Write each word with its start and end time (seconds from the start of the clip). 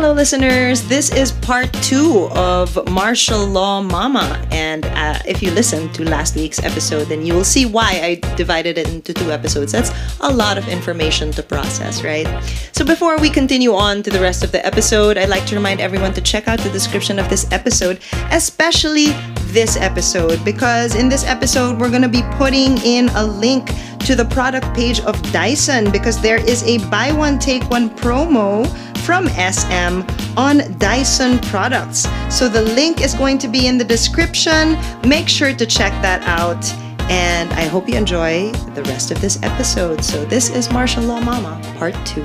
Hello, 0.00 0.14
listeners. 0.14 0.80
This 0.88 1.12
is 1.12 1.30
part 1.30 1.70
two 1.82 2.30
of 2.32 2.90
Martial 2.90 3.46
Law 3.46 3.82
Mama. 3.82 4.42
And 4.50 4.86
uh, 4.86 5.18
if 5.26 5.42
you 5.42 5.50
listened 5.50 5.92
to 5.92 6.08
last 6.08 6.36
week's 6.36 6.58
episode, 6.64 7.08
then 7.08 7.26
you 7.26 7.34
will 7.34 7.44
see 7.44 7.66
why 7.66 8.00
I 8.02 8.34
divided 8.34 8.78
it 8.78 8.88
into 8.88 9.12
two 9.12 9.30
episodes. 9.30 9.72
That's 9.72 9.90
a 10.20 10.32
lot 10.32 10.56
of 10.56 10.66
information 10.68 11.32
to 11.32 11.42
process, 11.42 12.02
right? 12.02 12.26
So, 12.72 12.82
before 12.82 13.18
we 13.18 13.28
continue 13.28 13.74
on 13.74 14.02
to 14.02 14.08
the 14.08 14.20
rest 14.20 14.42
of 14.42 14.52
the 14.52 14.64
episode, 14.64 15.18
I'd 15.18 15.28
like 15.28 15.44
to 15.48 15.54
remind 15.54 15.82
everyone 15.82 16.14
to 16.14 16.22
check 16.22 16.48
out 16.48 16.60
the 16.60 16.70
description 16.70 17.18
of 17.18 17.28
this 17.28 17.52
episode, 17.52 18.00
especially 18.30 19.08
this 19.52 19.76
episode, 19.76 20.42
because 20.46 20.94
in 20.94 21.10
this 21.10 21.26
episode, 21.26 21.78
we're 21.78 21.90
going 21.90 22.00
to 22.00 22.08
be 22.08 22.22
putting 22.38 22.78
in 22.78 23.10
a 23.16 23.26
link 23.26 23.68
to 24.06 24.16
the 24.16 24.24
product 24.24 24.74
page 24.74 25.00
of 25.00 25.20
Dyson 25.30 25.90
because 25.90 26.22
there 26.22 26.38
is 26.48 26.62
a 26.62 26.78
buy 26.88 27.12
one, 27.12 27.38
take 27.38 27.68
one 27.68 27.90
promo 27.90 28.64
from 29.00 29.28
SM 29.28 30.02
on 30.36 30.78
Dyson 30.78 31.38
products. 31.50 32.06
So 32.28 32.48
the 32.48 32.62
link 32.62 33.00
is 33.00 33.14
going 33.14 33.38
to 33.38 33.48
be 33.48 33.66
in 33.66 33.78
the 33.78 33.84
description. 33.84 34.78
Make 35.06 35.28
sure 35.28 35.54
to 35.54 35.66
check 35.66 35.92
that 36.02 36.22
out. 36.22 36.62
And 37.10 37.52
I 37.54 37.64
hope 37.64 37.88
you 37.88 37.96
enjoy 37.96 38.52
the 38.74 38.82
rest 38.84 39.10
of 39.10 39.20
this 39.20 39.42
episode. 39.42 40.04
So 40.04 40.24
this 40.26 40.50
is 40.50 40.70
Martial 40.70 41.02
Law 41.02 41.20
Mama, 41.20 41.60
part 41.78 41.94
two. 42.06 42.24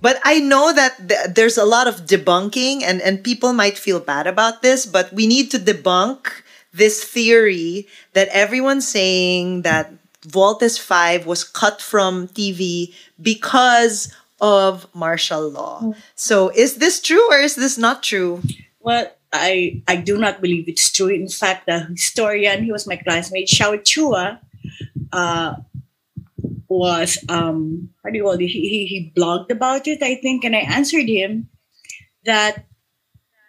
But 0.00 0.20
I 0.24 0.38
know 0.38 0.72
that 0.72 1.08
th- 1.08 1.34
there's 1.34 1.58
a 1.58 1.64
lot 1.64 1.88
of 1.88 2.06
debunking, 2.06 2.82
and, 2.82 3.00
and 3.02 3.24
people 3.24 3.52
might 3.52 3.76
feel 3.76 3.98
bad 3.98 4.26
about 4.26 4.62
this, 4.62 4.86
but 4.86 5.12
we 5.12 5.26
need 5.26 5.50
to 5.50 5.58
debunk 5.58 6.30
this 6.72 7.02
theory 7.02 7.88
that 8.12 8.28
everyone's 8.28 8.86
saying 8.86 9.62
that 9.62 9.92
Voltes 10.22 10.78
5 10.78 11.26
was 11.26 11.42
cut 11.42 11.80
from 11.80 12.28
TV 12.28 12.94
because 13.20 14.14
of 14.40 14.86
martial 14.94 15.48
law. 15.50 15.92
So 16.14 16.50
is 16.54 16.76
this 16.76 17.00
true 17.00 17.26
or 17.30 17.38
is 17.38 17.56
this 17.56 17.76
not 17.78 18.02
true? 18.02 18.42
Well, 18.80 19.10
I 19.32 19.82
I 19.86 19.96
do 19.96 20.16
not 20.16 20.40
believe 20.40 20.68
it's 20.68 20.90
true. 20.90 21.08
In 21.08 21.28
fact, 21.28 21.66
the 21.66 21.80
historian, 21.90 22.64
he 22.64 22.72
was 22.72 22.86
my 22.86 22.96
classmate, 22.96 23.48
Xiao 23.48 23.76
Chua, 23.82 24.38
uh, 25.12 25.54
was 26.68 27.18
um 27.28 27.90
how 28.04 28.10
do 28.10 28.16
you 28.18 28.24
call 28.24 28.34
it? 28.34 28.40
He, 28.46 28.68
he 28.68 28.86
he 28.86 29.12
blogged 29.16 29.50
about 29.50 29.86
it, 29.86 30.02
I 30.02 30.16
think, 30.16 30.44
and 30.44 30.54
I 30.54 30.60
answered 30.60 31.08
him 31.08 31.48
that 32.24 32.64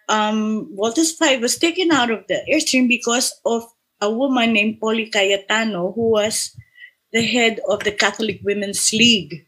um 0.07 0.71
Voltes 0.75 1.15
Five 1.15 1.41
was 1.41 1.57
taken 1.57 1.91
out 1.91 2.11
of 2.11 2.25
the 2.27 2.41
airstream 2.51 2.87
because 2.87 3.39
of 3.45 3.63
a 4.01 4.09
woman 4.09 4.53
named 4.53 4.79
Polly 4.79 5.07
Cayetano, 5.07 5.91
who 5.91 6.11
was 6.11 6.55
the 7.11 7.21
head 7.21 7.59
of 7.67 7.83
the 7.83 7.91
Catholic 7.91 8.39
Women's 8.43 8.91
League. 8.93 9.45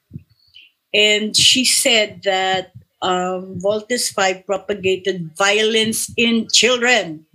And 0.93 1.35
she 1.35 1.65
said 1.65 2.21
that 2.23 2.71
um, 3.01 3.59
Voltes 3.59 4.11
5 4.13 4.45
propagated 4.45 5.31
violence 5.37 6.11
in 6.17 6.47
children. 6.51 7.25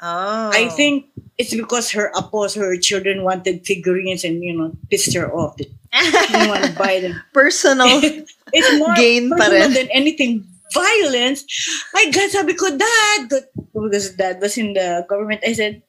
Oh. 0.00 0.50
I 0.52 0.68
think 0.68 1.06
it's 1.38 1.54
because 1.54 1.90
her 1.90 2.10
apostle, 2.16 2.62
her 2.62 2.76
children 2.76 3.22
wanted 3.22 3.66
figurines 3.66 4.24
and, 4.24 4.42
you 4.42 4.56
know, 4.56 4.72
pissed 4.90 5.14
her 5.14 5.32
off. 5.32 5.56
She 5.58 5.66
didn't 6.32 6.48
want 6.48 6.64
to 6.64 6.72
buy 6.78 7.00
them. 7.00 7.20
personal 7.32 7.86
it's 8.52 8.78
more 8.78 8.94
gain 8.94 9.30
personal 9.30 9.70
than 9.70 9.88
anything 9.90 10.44
violence. 10.72 11.44
I 11.94 12.10
got 12.10 12.30
sabi 12.30 12.54
ko, 12.54 12.76
Dad, 12.76 13.28
because 13.72 14.14
Dad 14.14 14.40
was 14.40 14.56
in 14.58 14.74
the 14.74 15.06
government, 15.08 15.40
I 15.44 15.52
said, 15.52 15.82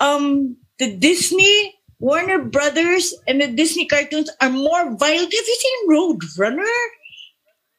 um, 0.00 0.56
the 0.78 0.96
Disney, 0.96 1.74
Warner 2.02 2.42
Brothers, 2.42 3.14
and 3.28 3.40
the 3.40 3.46
Disney 3.46 3.86
cartoons 3.86 4.28
are 4.40 4.50
more 4.50 4.96
violent. 4.96 5.32
Have 5.32 5.46
you 5.46 5.58
seen 5.62 5.88
Roadrunner? 5.88 6.78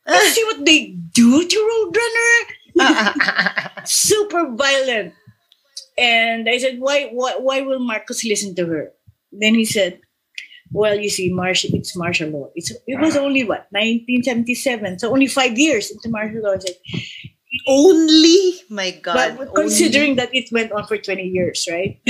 Have 0.07 0.15
you 0.15 0.29
ah. 0.29 0.31
see 0.31 0.43
what 0.45 0.65
they 0.65 0.95
do 1.11 1.45
to 1.45 1.91
Roadrunner? 2.77 3.85
Super 3.85 4.55
violent. 4.55 5.13
And 5.97 6.47
I 6.47 6.57
said, 6.57 6.79
why, 6.79 7.09
why, 7.11 7.35
why 7.35 7.61
will 7.61 7.79
Marcos 7.79 8.23
listen 8.23 8.55
to 8.55 8.65
her? 8.65 8.93
Then 9.33 9.55
he 9.55 9.65
said, 9.65 9.99
well, 10.71 10.97
you 10.97 11.09
see, 11.09 11.29
martial, 11.29 11.71
it's 11.73 11.93
martial 11.93 12.29
law. 12.29 12.49
It's, 12.55 12.71
it 12.87 13.01
was 13.01 13.17
ah. 13.17 13.19
only 13.19 13.43
what, 13.43 13.67
1977. 13.71 14.99
So 14.99 15.11
only 15.11 15.27
five 15.27 15.59
years 15.59 15.91
into 15.91 16.07
martial 16.07 16.43
law. 16.43 16.53
I 16.53 16.59
said, 16.59 16.77
only 17.67 18.42
my 18.73 18.91
god. 18.91 19.37
but 19.37 19.53
considering 19.55 20.15
that 20.17 20.33
it 20.33 20.51
went 20.51 20.71
on 20.71 20.85
for 20.87 20.97
20 20.97 21.23
years, 21.23 21.67
right? 21.69 21.99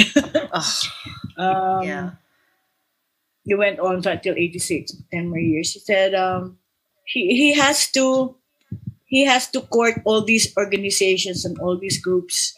only. 0.53 0.89
Oh, 1.37 1.79
Um, 1.79 1.83
yeah. 1.83 2.11
It 3.45 3.55
went 3.55 3.79
on 3.79 3.99
until 4.07 4.35
86, 4.37 4.95
10 5.11 5.27
more 5.29 5.39
years. 5.39 5.73
He 5.73 5.79
said 5.79 6.15
um, 6.15 6.57
he, 7.05 7.27
he 7.35 7.53
has 7.59 7.91
to 7.91 8.35
he 9.05 9.25
has 9.25 9.45
to 9.51 9.61
court 9.61 10.01
all 10.05 10.23
these 10.23 10.55
organizations 10.57 11.45
and 11.45 11.59
all 11.59 11.77
these 11.77 12.01
groups. 12.01 12.57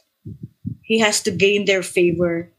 He 0.84 1.00
has 1.00 1.22
to 1.24 1.32
gain 1.32 1.66
their 1.66 1.84
favor. 1.84 2.50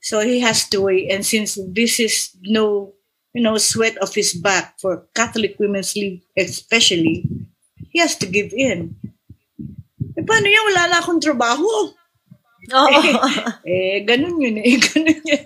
So 0.00 0.20
he 0.20 0.40
has 0.40 0.68
to 0.70 0.80
wait. 0.82 1.10
And 1.12 1.24
since 1.24 1.58
this 1.68 2.00
is 2.00 2.34
no, 2.42 2.94
you 3.34 3.42
know, 3.42 3.56
sweat 3.58 3.96
of 3.98 4.14
his 4.14 4.34
back 4.34 4.80
for 4.80 5.06
Catholic 5.14 5.56
Women's 5.60 5.94
League 5.94 6.22
especially, 6.36 7.28
he 7.90 7.98
has 8.00 8.16
to 8.16 8.26
give 8.26 8.52
in. 8.52 8.96
Eh, 10.26 10.28
paano 10.28 10.46
yan? 10.50 10.64
Wala 10.66 10.82
na 10.90 10.98
akong 10.98 11.22
trabaho. 11.22 11.94
Oh. 12.74 12.90
Eh, 13.62 14.02
ganun 14.02 14.42
yun 14.42 14.58
eh. 14.58 14.74
Ganun 14.90 15.22
yun. 15.22 15.42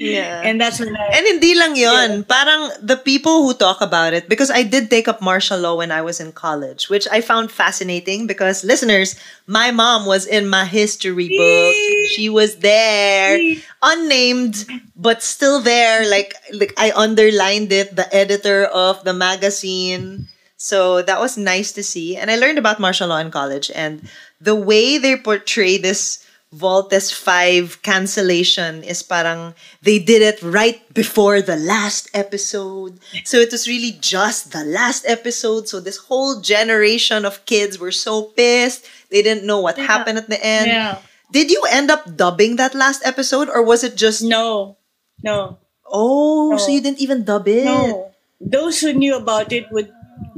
yeah. 0.00 0.40
And 0.40 0.56
that's 0.56 0.80
when 0.80 0.96
I... 0.96 1.20
And 1.20 1.26
hindi 1.36 1.52
lang 1.54 1.76
yon. 1.76 2.24
Parang 2.24 2.72
the 2.80 2.96
people 2.96 3.44
who 3.44 3.52
talk 3.52 3.84
about 3.84 4.16
it, 4.16 4.28
because 4.28 4.50
I 4.50 4.64
did 4.64 4.88
take 4.88 5.06
up 5.06 5.20
martial 5.20 5.60
law 5.60 5.76
when 5.76 5.92
I 5.92 6.00
was 6.00 6.18
in 6.18 6.32
college, 6.32 6.88
which 6.88 7.06
I 7.12 7.20
found 7.20 7.52
fascinating 7.52 8.26
because 8.26 8.64
listeners, 8.64 9.20
my 9.46 9.70
mom 9.70 10.06
was 10.06 10.26
in 10.26 10.48
my 10.48 10.64
history 10.64 11.28
book. 11.28 11.74
She 12.16 12.32
was 12.32 12.64
there, 12.64 13.36
unnamed, 13.82 14.64
but 14.96 15.22
still 15.22 15.60
there. 15.60 16.08
Like, 16.08 16.34
like 16.52 16.72
I 16.78 16.92
underlined 16.96 17.70
it, 17.70 17.94
the 17.94 18.08
editor 18.16 18.64
of 18.64 19.04
the 19.04 19.12
magazine. 19.12 20.28
So 20.62 21.02
that 21.02 21.18
was 21.18 21.34
nice 21.36 21.72
to 21.74 21.82
see. 21.82 22.14
And 22.16 22.30
I 22.30 22.36
learned 22.38 22.54
about 22.58 22.78
martial 22.78 23.08
law 23.10 23.18
in 23.18 23.34
college. 23.34 23.66
And 23.74 24.06
the 24.40 24.54
way 24.54 24.94
they 24.96 25.16
portray 25.18 25.74
this 25.76 26.22
Voltes 26.54 27.10
5 27.10 27.80
cancellation 27.82 28.84
is 28.84 29.02
parang 29.02 29.54
they 29.82 29.98
did 29.98 30.22
it 30.22 30.38
right 30.44 30.78
before 30.94 31.40
the 31.42 31.56
last 31.56 32.06
episode. 32.14 33.00
So 33.24 33.38
it 33.42 33.50
was 33.50 33.66
really 33.66 33.96
just 33.98 34.52
the 34.52 34.62
last 34.62 35.02
episode. 35.08 35.66
So 35.66 35.80
this 35.80 35.96
whole 36.06 36.38
generation 36.44 37.24
of 37.24 37.42
kids 37.46 37.80
were 37.80 37.90
so 37.90 38.30
pissed. 38.36 38.86
They 39.10 39.22
didn't 39.24 39.46
know 39.48 39.58
what 39.58 39.78
happened 39.80 40.18
at 40.18 40.28
the 40.28 40.38
end. 40.44 40.68
Yeah. 40.70 40.98
Did 41.32 41.50
you 41.50 41.64
end 41.72 41.90
up 41.90 42.14
dubbing 42.20 42.56
that 42.62 42.74
last 42.76 43.00
episode 43.02 43.48
or 43.48 43.64
was 43.64 43.82
it 43.82 43.96
just 43.96 44.22
No, 44.22 44.76
no, 45.24 45.58
Oh, 45.90 46.56
so 46.56 46.70
you 46.70 46.80
didn't 46.84 47.00
even 47.00 47.24
dub 47.24 47.48
it? 47.48 47.64
no. 47.64 48.12
Those 48.38 48.80
who 48.80 48.92
knew 48.92 49.16
about 49.16 49.52
it 49.52 49.70
would 49.72 49.88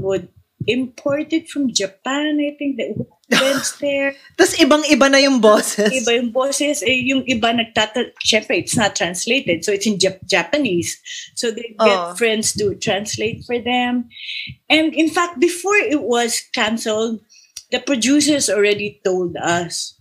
would 0.04 0.28
import 0.68 1.32
it 1.32 1.48
from 1.48 1.72
Japan. 1.72 2.36
I 2.40 2.52
think 2.56 2.76
that 2.76 2.92
went 3.40 3.64
there. 3.80 4.12
Tapos 4.36 4.56
ibang-iba 4.60 5.10
na 5.10 5.18
yung 5.20 5.40
bosses. 5.40 5.88
Iba 5.92 6.16
yung 6.20 6.30
boses, 6.32 6.80
eh, 6.84 7.00
yung 7.04 7.24
iba 7.24 7.52
nagtata... 7.52 8.12
Siyempre, 8.24 8.60
it's 8.60 8.76
not 8.76 8.96
translated. 8.96 9.64
So, 9.64 9.72
it's 9.72 9.84
in 9.88 9.96
Jap- 9.98 10.24
Japanese. 10.28 11.00
So, 11.34 11.50
they 11.50 11.72
get 11.76 11.98
Oh. 11.98 12.14
friends 12.14 12.52
to 12.60 12.76
translate 12.76 13.44
for 13.44 13.58
them. 13.60 14.08
And 14.68 14.92
in 14.94 15.08
fact, 15.08 15.40
before 15.40 15.76
it 15.76 16.00
was 16.00 16.40
canceled, 16.54 17.20
the 17.72 17.80
producers 17.80 18.48
already 18.48 19.00
told 19.04 19.36
us 19.36 19.96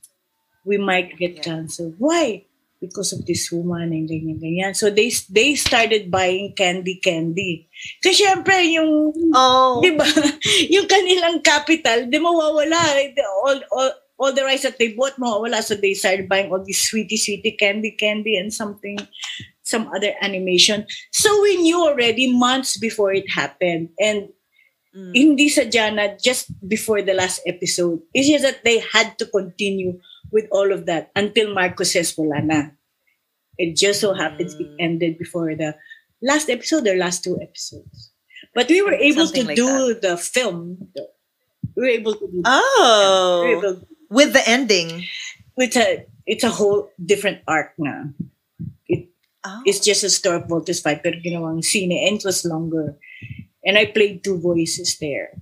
we 0.63 0.77
might 0.77 1.17
get 1.17 1.41
canceled. 1.44 1.95
Why? 1.97 2.45
Because 2.83 3.15
of 3.15 3.24
this 3.24 3.47
woman 3.47 3.95
and 3.95 4.03
ganyan, 4.12 4.44
ganyan. 4.44 4.75
So, 4.75 4.91
they 4.91 5.07
they 5.31 5.56
started 5.56 6.12
buying 6.12 6.51
candy, 6.51 7.00
candy. 7.00 7.71
Kasi 8.03 8.27
syempre, 8.27 8.59
yung 8.75 9.15
Oh. 9.31 9.80
Di 9.80 9.95
ba? 9.95 10.03
Yung 10.75 10.83
kanilang 10.91 11.39
capital, 11.39 12.12
di 12.12 12.19
mawawala. 12.19 12.75
The- 13.15 13.24
All, 13.47 13.59
all, 13.71 13.91
all 14.19 14.31
the 14.35 14.44
rice 14.44 14.68
that 14.68 14.75
they 14.75 14.91
bought, 14.91 15.15
mawawala. 15.15 15.63
So 15.63 15.80
they 15.80 15.95
started 15.95 16.27
buying 16.27 16.51
all 16.51 16.59
these 16.59 16.83
sweetie, 16.83 17.15
sweetie, 17.15 17.56
candy, 17.56 17.95
candy, 17.95 18.35
and 18.35 18.51
something, 18.51 19.00
some 19.63 19.88
other 19.95 20.12
animation. 20.19 20.83
So 21.15 21.31
we 21.41 21.63
knew 21.63 21.79
already 21.79 22.27
months 22.36 22.75
before 22.75 23.15
it 23.15 23.31
happened. 23.31 23.95
And 23.95 24.27
hindi 24.94 25.50
sa 25.50 25.65
Jana, 25.65 26.13
just 26.21 26.53
before 26.62 27.01
the 27.01 27.18
last 27.18 27.41
episode. 27.50 27.97
It's 28.13 28.29
just 28.29 28.45
that 28.45 28.62
they 28.62 28.77
had 28.77 29.18
to 29.18 29.25
continue 29.25 29.97
with 30.33 30.50
all 30.51 30.74
of 30.74 30.89
that 30.89 31.13
until 31.15 31.53
Marcos 31.53 31.94
says 31.94 32.18
wala 32.18 32.41
na. 32.41 32.74
It 33.57 33.77
just 33.77 34.01
so 34.01 34.18
happens 34.18 34.57
it 34.57 34.65
mm. 34.65 34.81
ended 34.81 35.21
before 35.21 35.53
the 35.53 35.77
last 36.25 36.50
episode 36.50 36.89
or 36.89 36.97
last 36.97 37.24
two 37.24 37.38
episodes. 37.38 38.09
But 38.57 38.68
we 38.68 38.81
were 38.81 38.97
able 38.97 39.30
Something 39.30 39.44
to 39.44 39.47
like 39.53 39.56
do 39.56 39.94
the 40.01 40.18
film, 40.18 40.89
We 41.77 41.81
were 41.81 41.94
able 41.94 42.13
to 42.18 42.25
do 42.25 42.41
oh. 42.45 43.45
we 43.45 43.56
were 43.56 43.77
Oh, 43.77 43.88
with 44.09 44.33
the 44.33 44.41
ending. 44.50 45.06
it's 45.57 45.77
a 45.77 46.06
it's 46.25 46.44
a 46.44 46.50
whole 46.50 46.89
different 46.97 47.45
arc 47.47 47.77
now. 47.77 48.09
It 48.89 49.13
Oh. 49.45 49.62
it's 49.65 49.83
just 49.83 50.07
a 50.07 50.09
story 50.09 50.39
of 50.39 50.47
Voltes 50.47 50.79
5 50.79 51.03
pero 51.03 51.19
ginawang 51.19 51.59
scene 51.62 51.91
eh, 51.91 52.07
and 52.07 52.18
it 52.18 52.25
was 52.25 52.47
longer. 52.47 52.95
And 53.63 53.77
I 53.77 53.91
played 53.91 54.24
two 54.24 54.39
voices 54.39 54.97
there. 54.97 55.36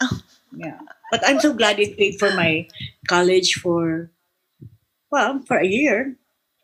Oh. 0.00 0.22
Yeah. 0.54 0.80
But 1.10 1.22
I'm 1.26 1.40
so 1.40 1.52
glad 1.54 1.78
it 1.80 1.96
paid 1.96 2.18
for 2.18 2.30
my 2.34 2.68
college 3.08 3.54
for 3.60 4.10
well, 5.10 5.40
for 5.46 5.56
a 5.58 5.66
year. 5.66 6.16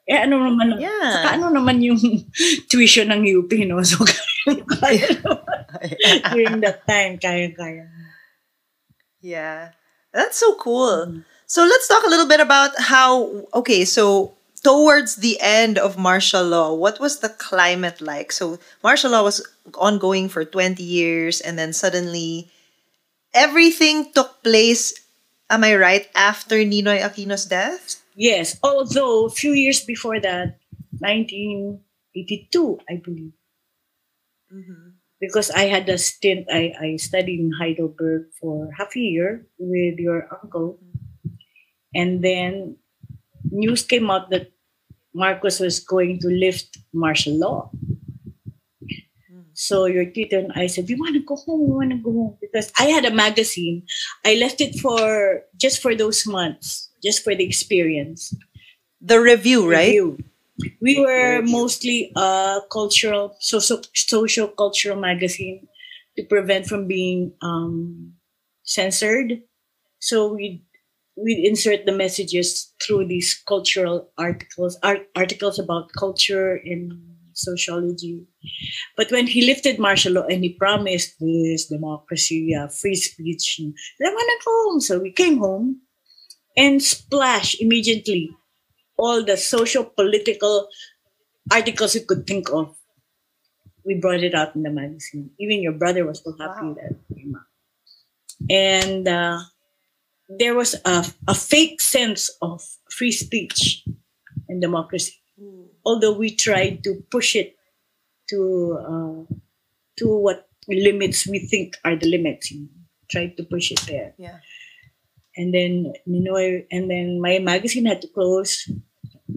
Eh, 0.05 0.21
ano 0.21 0.37
naman, 0.37 0.77
Yeah. 0.85 1.09
saka 1.17 1.41
ano 1.41 1.49
naman 1.49 1.81
yung 1.81 1.97
tuition 2.71 3.09
ng 3.09 3.25
UP, 3.25 3.49
no? 3.65 3.81
So, 3.81 4.05
kaya. 4.81 5.09
During 6.37 6.61
that 6.61 6.85
time, 6.85 7.17
kaya-kaya. 7.17 7.89
Yeah. 9.25 9.73
That's 10.13 10.37
so 10.37 10.55
cool. 10.57 11.25
So 11.47 11.65
let's 11.65 11.89
talk 11.89 12.05
a 12.05 12.11
little 12.11 12.29
bit 12.29 12.41
about 12.41 12.73
how 12.79 13.49
okay, 13.55 13.85
so 13.85 14.37
towards 14.63 15.17
the 15.17 15.41
end 15.41 15.79
of 15.79 15.97
martial 15.99 16.45
law, 16.45 16.73
what 16.73 17.01
was 17.01 17.21
the 17.21 17.29
climate 17.29 18.01
like? 18.01 18.33
So 18.33 18.59
martial 18.83 19.13
law 19.13 19.23
was 19.25 19.41
ongoing 19.77 20.29
for 20.29 20.45
20 20.45 20.83
years 20.83 21.41
and 21.41 21.59
then 21.59 21.73
suddenly 21.73 22.49
everything 23.35 24.13
took 24.13 24.43
place 24.43 24.95
am 25.51 25.65
I 25.65 25.77
right 25.77 26.09
after 26.15 26.57
Ninoy 26.57 27.01
Aquino's 27.01 27.47
death? 27.47 28.03
Yes, 28.17 28.59
although 28.63 29.27
a 29.27 29.31
few 29.31 29.53
years 29.53 29.83
before 29.85 30.21
that, 30.21 30.59
1982, 30.99 32.79
I 32.89 32.97
believe, 33.03 33.33
mm-hmm. 34.53 34.91
because 35.21 35.51
I 35.51 35.67
had 35.67 35.89
a 35.89 35.99
stint, 35.99 36.47
I, 36.51 36.73
I 36.81 36.97
studied 36.97 37.41
in 37.41 37.53
Heidelberg 37.59 38.31
for 38.41 38.71
half 38.79 38.95
a 38.97 39.01
year 39.01 39.47
with 39.59 39.99
your 39.99 40.29
uncle. 40.31 40.79
Mm-hmm. 40.79 41.35
And 41.95 42.23
then 42.23 42.77
news 43.51 43.83
came 43.83 44.11
out 44.11 44.31
that 44.31 44.53
Marcos 45.13 45.61
was 45.61 45.81
going 45.81 46.19
to 46.21 46.29
lift 46.29 46.79
martial 46.93 47.39
law. 47.39 47.71
So 49.55 49.87
your 49.87 50.05
tito 50.07 50.39
and 50.39 50.53
I 50.55 50.67
said, 50.67 50.87
we 50.89 50.97
want 50.97 51.15
to 51.15 51.21
go 51.21 51.37
home, 51.37 51.61
we 51.69 51.73
want 51.75 51.91
to 51.91 51.99
go 51.99 52.13
home. 52.13 52.39
Because 52.41 52.73
I 52.79 52.87
had 52.87 53.05
a 53.05 53.15
magazine. 53.15 53.85
I 54.25 54.35
left 54.35 54.61
it 54.61 54.79
for 54.81 55.43
just 55.57 55.81
for 55.81 55.95
those 55.95 56.27
months, 56.27 56.91
just 57.03 57.25
for 57.25 57.35
the 57.35 57.45
experience. 57.45 58.35
The 59.01 59.21
review, 59.21 59.71
right? 59.71 59.89
Review. 59.89 60.19
We 60.81 61.01
were 61.01 61.43
mostly 61.43 62.13
a 62.17 62.61
cultural, 62.71 63.37
social, 63.41 63.83
social 63.95 64.49
cultural 64.49 65.01
magazine 65.01 65.67
to 66.17 66.25
prevent 66.25 66.67
from 66.67 66.87
being 66.87 67.33
um, 67.43 68.15
censored. 68.63 69.43
So 70.01 70.35
we 70.35 70.65
we 71.17 71.45
insert 71.47 71.87
the 71.87 71.93
messages 71.93 72.73
through 72.83 73.07
these 73.07 73.35
cultural 73.47 74.11
articles, 74.19 74.79
art, 74.83 75.09
articles 75.17 75.59
about 75.59 75.93
culture 75.99 76.57
and 76.57 77.14
sociology. 77.35 78.25
But 78.97 79.11
when 79.11 79.27
he 79.27 79.45
lifted 79.47 79.79
martial 79.79 80.15
law 80.15 80.23
and 80.23 80.43
he 80.43 80.51
promised 80.55 81.15
this 81.21 81.67
democracy, 81.67 82.55
uh, 82.55 82.69
free 82.69 82.95
speech, 82.95 83.57
and 83.61 83.75
I 84.01 84.11
go 84.11 84.51
home. 84.71 84.81
So 84.81 84.99
we 84.99 85.13
came 85.13 85.39
home 85.39 85.81
and 86.57 86.83
splash 86.83 87.61
immediately 87.61 88.31
all 88.97 89.25
the 89.25 89.37
social 89.37 89.85
political 89.85 90.69
articles 91.53 91.95
you 91.95 92.03
could 92.07 92.27
think 92.27 92.51
of. 92.53 92.77
We 93.85 93.97
brought 93.97 94.23
it 94.23 94.35
out 94.35 94.55
in 94.55 94.63
the 94.63 94.71
magazine. 94.71 95.31
Even 95.39 95.63
your 95.63 95.73
brother 95.73 96.07
was 96.07 96.23
so 96.25 96.33
happy 96.39 96.67
Wow. 96.67 96.75
that 96.75 96.91
it 96.93 97.15
came 97.15 97.35
out. 97.37 97.43
And 98.51 99.09
uh, 99.09 99.41
there 100.29 100.55
was 100.55 100.75
a, 100.85 101.05
a 101.29 101.35
fake 101.35 101.81
sense 101.81 102.31
of 102.41 102.63
free 102.91 103.13
speech 103.13 103.85
and 104.49 104.61
democracy. 104.61 105.15
Although 105.85 106.13
we 106.15 106.35
tried 106.35 106.83
to 106.85 107.05
push 107.11 107.37
it 107.37 107.57
to 108.31 108.79
uh, 108.81 109.35
to 109.99 110.05
what 110.17 110.49
limits 110.69 111.27
we 111.27 111.39
think 111.41 111.77
are 111.85 111.97
the 111.97 112.09
limits, 112.09 112.51
you 112.51 112.63
know, 112.63 112.69
tried 113.11 113.37
to 113.37 113.45
push 113.45 113.71
it 113.71 113.81
there 113.87 114.15
Yeah. 114.19 114.39
and 115.37 115.53
then 115.53 115.93
Ninoy, 116.09 116.67
and 116.71 116.91
then 116.91 117.21
my 117.21 117.39
magazine 117.39 117.85
had 117.87 118.01
to 118.03 118.09
close, 118.09 118.65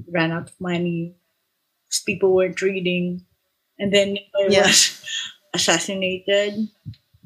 ran 0.07 0.31
out 0.31 0.49
of 0.49 0.55
money, 0.61 1.15
people 2.05 2.33
weren't 2.33 2.61
reading, 2.61 3.25
and 3.79 3.93
then 3.93 4.15
Ninoy 4.35 4.51
Yeah. 4.51 4.67
was 4.67 5.01
assassinated. 5.53 6.69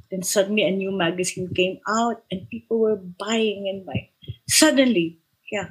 Then 0.10 0.24
suddenly 0.24 0.64
a 0.64 0.72
new 0.72 0.92
magazine 0.92 1.54
came 1.56 1.80
out, 1.88 2.24
and 2.32 2.50
people 2.50 2.80
were 2.80 2.98
buying 2.98 3.70
and 3.70 3.86
buying. 3.86 4.10
Suddenly, 4.50 5.20
yeah, 5.52 5.70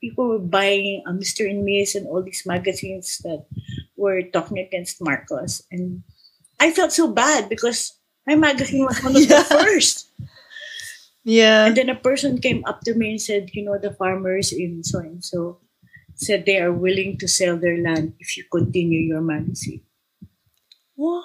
people 0.00 0.28
were 0.28 0.38
buying 0.42 1.02
uh, 1.06 1.12
Mr. 1.12 1.48
and 1.48 1.64
Miss 1.64 1.94
and 1.94 2.06
all 2.06 2.22
these 2.22 2.44
magazines 2.46 3.18
that 3.24 3.46
were 3.96 4.22
talking 4.22 4.58
against 4.58 5.02
Marcos, 5.02 5.62
and 5.70 6.02
I 6.60 6.72
felt 6.72 6.92
so 6.92 7.08
bad 7.12 7.48
because 7.48 7.98
my 8.26 8.34
magazine 8.36 8.84
was 8.84 9.02
one 9.02 9.16
of 9.16 9.22
Yeah. 9.26 9.42
the 9.42 9.44
first. 9.44 10.10
Yeah. 11.24 11.66
And 11.66 11.76
then 11.76 11.88
a 11.90 11.94
person 11.94 12.40
came 12.40 12.64
up 12.66 12.80
to 12.82 12.94
me 12.94 13.10
and 13.12 13.20
said, 13.20 13.50
you 13.52 13.64
know, 13.64 13.78
the 13.78 13.92
farmers 13.92 14.52
in 14.52 14.82
so 14.84 14.98
and 15.00 15.22
so 15.24 15.60
said 16.14 16.46
they 16.46 16.58
are 16.58 16.72
willing 16.72 17.18
to 17.18 17.28
sell 17.28 17.56
their 17.56 17.78
land 17.78 18.14
if 18.18 18.36
you 18.36 18.44
continue 18.50 19.00
your 19.00 19.20
magazine. 19.20 19.82
What? 20.96 21.24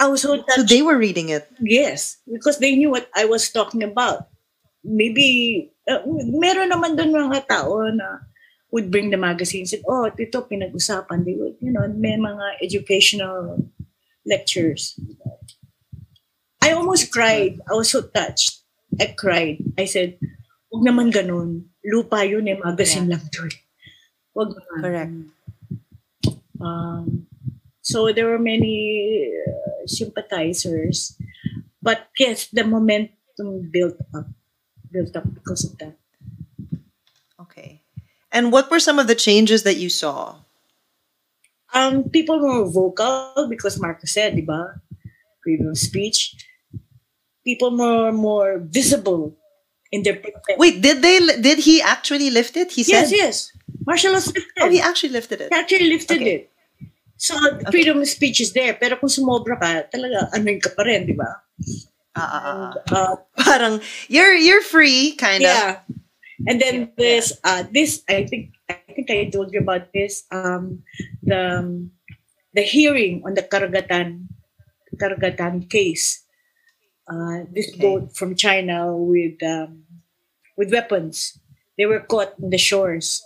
I 0.00 0.08
was 0.08 0.22
so 0.22 0.42
So 0.48 0.62
they 0.64 0.82
were 0.82 0.98
reading 0.98 1.28
it. 1.28 1.48
yes, 1.60 2.18
because 2.30 2.58
they 2.58 2.74
knew 2.74 2.90
what 2.90 3.08
I 3.14 3.24
was 3.26 3.50
talking 3.50 3.82
about. 3.82 4.28
Maybe, 4.84 5.71
uh, 5.88 6.02
meron 6.38 6.70
naman 6.70 6.94
doon 6.94 7.30
mga 7.30 7.46
tao 7.48 7.82
na 7.90 8.26
would 8.72 8.88
bring 8.90 9.12
the 9.12 9.20
magazine 9.20 9.68
and 9.68 9.84
oh, 9.84 10.08
ito 10.08 10.48
pinag-usapan. 10.48 11.28
They 11.28 11.36
would, 11.36 11.60
you 11.60 11.70
know, 11.70 11.84
may 11.92 12.16
mga 12.16 12.64
educational 12.64 13.68
lectures. 14.24 14.96
I 16.64 16.72
almost 16.72 17.12
cried. 17.12 17.60
I 17.68 17.76
was 17.76 17.92
so 17.92 18.00
touched. 18.00 18.64
I 18.96 19.12
cried. 19.12 19.60
I 19.76 19.84
said, 19.84 20.16
huwag 20.72 20.88
naman 20.88 21.12
ganun. 21.12 21.68
Lupa 21.84 22.24
yun 22.24 22.48
eh, 22.48 22.56
magazine 22.56 23.12
lang 23.12 23.28
to 23.28 23.44
eh. 23.44 23.56
Huwag 24.32 24.56
naman. 24.56 24.78
Correct. 24.80 25.14
Um, 26.62 27.26
so 27.84 28.08
there 28.08 28.30
were 28.30 28.40
many 28.40 29.28
uh, 29.36 29.84
sympathizers. 29.84 31.18
But 31.82 32.08
yes, 32.16 32.48
the 32.48 32.64
momentum 32.64 33.68
built 33.68 34.00
up. 34.14 34.30
Built 34.92 35.16
up 35.16 35.24
because 35.32 35.64
of 35.64 35.78
that. 35.78 35.96
Okay. 37.40 37.80
And 38.30 38.52
what 38.52 38.70
were 38.70 38.80
some 38.80 38.98
of 38.98 39.08
the 39.08 39.14
changes 39.16 39.62
that 39.64 39.76
you 39.76 39.88
saw? 39.88 40.36
Um, 41.72 42.08
people 42.10 42.38
were 42.40 42.68
vocal 42.68 43.48
because 43.48 43.80
Marcos 43.80 44.12
said, 44.12 44.36
di 44.36 44.42
ba? 44.44 44.80
Freedom 45.42 45.68
of 45.72 45.78
speech. 45.78 46.36
People 47.44 47.76
were 47.76 48.12
more 48.12 48.60
visible 48.60 49.34
in 49.90 50.02
their. 50.04 50.20
Wait, 50.56 50.80
did 50.80 51.02
they 51.02 51.18
did 51.40 51.58
he 51.60 51.80
actually 51.82 52.30
lift 52.30 52.56
it? 52.56 52.70
He 52.72 52.84
yes, 52.84 53.08
said 53.08 53.16
yes. 53.16 53.18
Yes." 53.18 53.36
Martial 53.86 54.12
law 54.12 54.22
lifted. 54.22 54.44
Oh, 54.60 54.70
he 54.70 54.80
actually 54.80 55.10
lifted 55.10 55.40
it. 55.40 55.48
He 55.52 55.58
actually 55.58 55.88
lifted 55.88 56.22
Okay. 56.22 56.34
it. 56.34 56.50
So, 57.16 57.34
freedom 57.70 57.98
of 57.98 58.08
speech 58.08 58.40
is 58.40 58.52
there. 58.52 58.74
Pero 58.74 58.96
kung 58.96 59.10
sumobra 59.10 59.58
ka, 59.58 59.86
talaga, 59.90 60.30
ano 60.34 60.58
ka 60.58 60.70
pa 60.74 60.82
rin, 60.82 61.06
di 61.06 61.14
ba? 61.14 61.42
Ah, 62.14 62.72
And, 62.76 62.92
uh, 62.92 63.16
Parang 63.38 63.80
you're 64.08 64.34
you're 64.36 64.62
free, 64.62 65.16
kind 65.16 65.42
of. 65.44 65.48
Yeah. 65.48 65.80
And 66.48 66.60
then 66.60 66.90
this, 66.98 67.32
uh, 67.44 67.64
this 67.72 68.02
I 68.10 68.26
think 68.26 68.52
I 68.68 68.76
think 68.92 69.08
I 69.10 69.30
told 69.30 69.52
you 69.52 69.60
about 69.60 69.92
this. 69.94 70.24
Um, 70.30 70.82
the 71.22 71.88
the 72.52 72.62
hearing 72.62 73.22
on 73.24 73.34
the 73.34 73.42
Karagatan 73.42 74.28
Karagatan 75.00 75.70
case. 75.70 76.20
Uh, 77.08 77.44
this 77.50 77.70
Okay. 77.74 77.80
boat 77.82 78.14
from 78.16 78.34
China 78.36 78.92
with 78.96 79.40
um, 79.42 79.84
with 80.56 80.72
weapons. 80.72 81.38
They 81.78 81.86
were 81.86 82.00
caught 82.04 82.36
in 82.38 82.50
the 82.50 82.58
shores, 82.60 83.24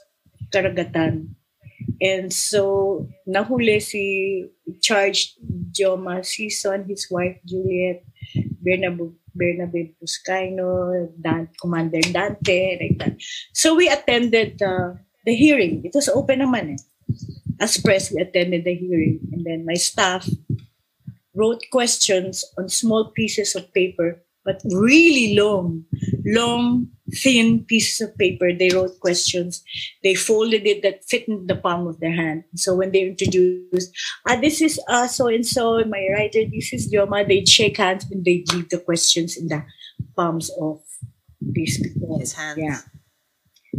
Karagatan. 0.54 1.34
And 2.00 2.32
so, 2.32 3.08
nahuli 3.28 3.82
si 3.82 4.46
charged 4.80 5.36
Joma 5.74 6.20
Sison, 6.24 6.86
his 6.88 7.08
wife 7.10 7.36
Juliet, 7.44 8.04
Bernabe, 8.66 9.14
Bernabe 9.30 9.94
Buscaino, 10.02 11.06
Dan, 11.14 11.48
Commander 11.62 12.02
Dante, 12.10 12.78
like 12.82 12.98
that. 12.98 13.14
So 13.54 13.76
we 13.78 13.88
attended 13.88 14.60
uh, 14.60 14.98
the 15.24 15.34
hearing. 15.34 15.86
It 15.86 15.94
was 15.94 16.08
open 16.10 16.42
naman 16.42 16.74
eh. 16.74 16.82
As 17.62 17.78
press, 17.78 18.10
we 18.10 18.20
attended 18.20 18.66
the 18.66 18.74
hearing. 18.74 19.22
And 19.30 19.46
then 19.46 19.64
my 19.64 19.78
staff 19.78 20.26
wrote 21.32 21.62
questions 21.70 22.42
on 22.58 22.68
small 22.68 23.12
pieces 23.14 23.54
of 23.54 23.72
paper, 23.72 24.18
but 24.44 24.60
really 24.66 25.38
long, 25.38 25.84
long, 26.24 26.90
thin 27.14 27.64
pieces 27.64 28.00
of 28.00 28.16
paper. 28.16 28.52
They 28.52 28.70
wrote 28.70 28.98
questions. 29.00 29.62
They 30.02 30.14
folded 30.14 30.66
it 30.66 30.82
that 30.82 31.04
fit 31.04 31.28
in 31.28 31.46
the 31.46 31.56
palm 31.56 31.86
of 31.86 32.00
their 32.00 32.14
hand. 32.14 32.44
So 32.54 32.74
when 32.74 32.92
they 32.92 33.02
introduced, 33.02 33.92
ah, 34.28 34.36
this 34.36 34.60
is 34.60 34.80
uh, 34.88 35.06
so 35.06 35.28
and 35.28 35.46
so, 35.46 35.84
my 35.84 36.06
writer, 36.12 36.42
this 36.50 36.72
is 36.72 36.92
Joma, 36.92 37.26
they'd 37.26 37.48
shake 37.48 37.76
hands 37.78 38.06
and 38.10 38.24
they'd 38.24 38.50
leave 38.52 38.68
the 38.68 38.78
questions 38.78 39.36
in 39.36 39.48
the 39.48 39.64
palms 40.16 40.50
of 40.60 40.82
these 41.40 41.80
people. 41.80 42.18
His 42.18 42.32
hands. 42.32 42.58
Yeah. 42.58 42.80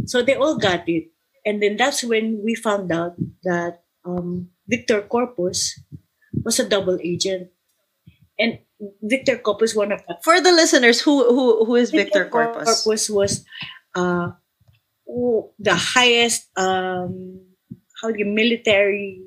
So 0.06 0.22
they 0.22 0.34
all 0.34 0.56
got 0.56 0.88
it. 0.88 1.10
And 1.44 1.62
then 1.62 1.76
that's 1.76 2.04
when 2.04 2.42
we 2.44 2.54
found 2.54 2.92
out 2.92 3.16
that 3.44 3.82
um, 4.04 4.50
Victor 4.66 5.02
Corpus 5.02 5.80
was 6.44 6.58
a 6.58 6.68
double 6.68 6.98
agent. 7.02 7.48
And 8.38 8.58
Victor 9.02 9.36
Corpus, 9.38 9.74
one 9.74 9.90
of 9.92 10.02
the 10.06 10.18
For 10.22 10.40
the 10.40 10.52
listeners, 10.52 11.00
who 11.00 11.26
who 11.34 11.64
who 11.64 11.74
is 11.74 11.90
Victor 11.90 12.28
Corpus? 12.28 12.84
Corpus 12.84 13.10
was 13.10 13.44
uh, 13.96 14.30
the 15.58 15.74
highest 15.74 16.46
um, 16.56 17.40
how 18.00 18.10
do 18.10 18.18
you 18.18 18.26
military 18.26 19.22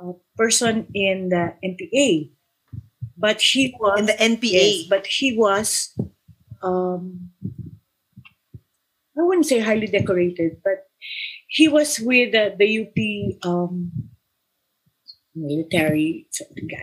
uh, 0.00 0.12
person 0.36 0.86
in 0.94 1.28
the 1.30 1.54
NPA, 1.64 2.30
but 3.16 3.40
he 3.40 3.74
was 3.78 3.98
In 3.98 4.06
the 4.06 4.12
NPA. 4.12 4.52
yes, 4.52 4.86
but 4.88 5.06
he 5.06 5.36
was 5.36 5.90
um, 6.62 7.30
I 9.18 9.22
wouldn't 9.22 9.46
say 9.46 9.58
highly 9.58 9.86
decorated, 9.88 10.62
but 10.62 10.86
he 11.48 11.68
was 11.68 11.98
with 12.00 12.34
uh, 12.34 12.50
the 12.56 12.86
UP 12.86 12.96
um, 13.44 13.92
military. 15.34 16.28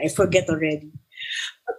I 0.03 0.09
forget 0.09 0.49
already. 0.49 0.91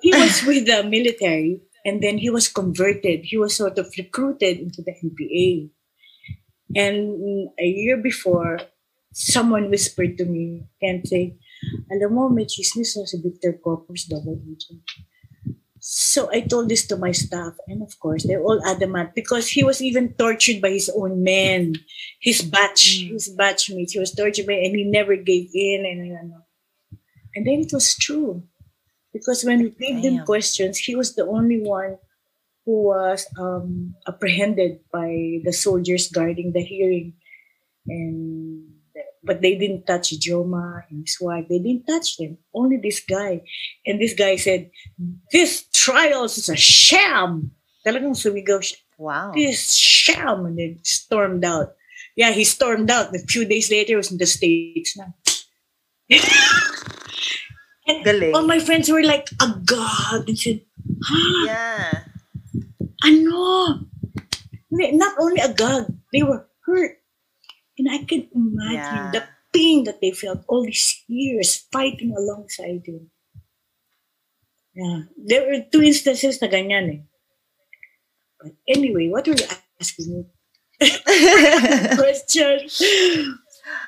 He 0.00 0.12
was 0.14 0.42
with 0.46 0.66
the 0.66 0.82
military, 0.84 1.62
and 1.84 2.02
then 2.02 2.18
he 2.18 2.30
was 2.30 2.48
converted. 2.48 3.24
He 3.24 3.36
was 3.36 3.56
sort 3.56 3.78
of 3.78 3.92
recruited 3.98 4.58
into 4.58 4.82
the 4.82 4.92
NPA. 4.92 5.70
And 6.76 7.50
a 7.58 7.64
year 7.66 7.96
before, 7.96 8.60
someone 9.12 9.70
whispered 9.70 10.16
to 10.18 10.24
me 10.24 10.64
and 10.80 11.06
say, 11.06 11.36
alam 11.90 12.14
mo, 12.14 12.28
may 12.28 12.44
chismis 12.46 12.96
na 12.96 13.04
si 13.04 13.18
Victor 13.20 13.52
Corpus 13.58 14.04
double 14.06 14.38
agent. 14.46 14.82
So 15.82 16.28
I 16.30 16.40
told 16.42 16.68
this 16.68 16.86
to 16.88 16.96
my 16.96 17.12
staff, 17.12 17.54
and 17.66 17.82
of 17.82 17.98
course, 18.00 18.24
they're 18.26 18.42
all 18.44 18.60
adamant 18.66 19.14
because 19.14 19.48
he 19.48 19.64
was 19.64 19.80
even 19.80 20.12
tortured 20.12 20.60
by 20.60 20.70
his 20.70 20.90
own 20.94 21.22
men, 21.24 21.74
his 22.20 22.42
batch, 22.42 23.00
Mm. 23.00 23.12
his 23.16 23.32
batchmates. 23.34 23.92
He 23.92 23.98
was 23.98 24.12
tortured 24.12 24.46
by, 24.46 24.60
and 24.60 24.76
he 24.76 24.84
never 24.84 25.16
gave 25.16 25.48
in, 25.54 25.86
and 25.88 26.06
you 26.06 26.12
know. 26.12 26.44
And 27.34 27.46
then 27.46 27.60
it 27.64 27.72
was 27.72 27.96
true, 27.96 28.44
because 29.12 29.44
when 29.44 29.62
we 29.62 29.70
gave 29.70 30.02
him 30.04 30.16
Damn. 30.18 30.26
questions, 30.26 30.78
he 30.78 30.94
was 30.96 31.14
the 31.14 31.26
only 31.26 31.60
one 31.62 31.98
who 32.66 32.82
was 32.84 33.26
um, 33.38 33.94
apprehended 34.06 34.80
by 34.92 35.40
the 35.44 35.52
soldiers 35.52 36.08
guarding 36.10 36.52
the 36.52 36.62
hearing, 36.62 37.14
and 37.88 38.66
but 39.22 39.42
they 39.42 39.56
didn't 39.56 39.86
touch 39.86 40.18
Joma 40.18 40.82
and 40.90 41.04
his 41.06 41.18
wife. 41.20 41.46
They 41.48 41.58
didn't 41.58 41.86
touch 41.86 42.16
them. 42.16 42.38
Only 42.54 42.78
this 42.78 43.00
guy. 43.00 43.42
And 43.86 44.00
this 44.00 44.14
guy 44.14 44.36
said, 44.36 44.70
this 45.30 45.64
trial 45.74 46.24
is 46.24 46.48
a 46.48 46.56
sham. 46.56 47.50
Talagang 47.86 48.16
sumigaw 48.16 48.60
siya, 48.64 48.76
Wow. 48.96 49.32
this 49.34 49.74
sham. 49.76 50.46
And 50.46 50.58
then 50.58 50.78
stormed 50.82 51.44
out. 51.44 51.74
Yeah, 52.16 52.32
he 52.32 52.44
stormed 52.44 52.90
out. 52.90 53.14
A 53.14 53.18
few 53.28 53.44
days 53.44 53.70
later, 53.70 53.92
he 53.92 53.96
was 53.96 54.10
in 54.10 54.18
the 54.18 54.26
States 54.26 54.96
na. 54.96 55.04
and 57.90 58.04
Galing. 58.04 58.34
all 58.34 58.46
my 58.46 58.58
friends 58.62 58.88
were 58.90 59.02
like, 59.02 59.28
agad. 59.42 60.28
And 60.28 60.38
said, 60.38 60.62
ha, 61.04 61.18
Yeah. 61.46 62.04
ano? 63.04 63.86
Not 64.70 65.14
only 65.18 65.40
agad, 65.42 65.90
they 66.12 66.22
were 66.22 66.46
hurt. 66.66 67.02
And 67.78 67.88
I 67.90 68.04
can 68.04 68.28
imagine 68.34 69.02
Yeah. 69.02 69.10
the 69.12 69.22
pain 69.52 69.84
that 69.84 70.00
they 70.00 70.12
felt 70.12 70.44
all 70.46 70.62
these 70.62 71.02
years 71.08 71.66
fighting 71.72 72.14
alongside 72.14 72.86
him. 72.86 73.10
Yeah. 74.74 75.10
There 75.18 75.42
were 75.50 75.60
two 75.66 75.82
instances 75.82 76.38
na 76.40 76.46
ganyan 76.48 76.86
eh. 76.94 77.00
But 78.38 78.52
anyway, 78.68 79.08
what 79.10 79.26
were 79.26 79.34
you 79.36 79.48
asking 79.80 80.06
me? 80.14 80.20
Question. 82.00 82.70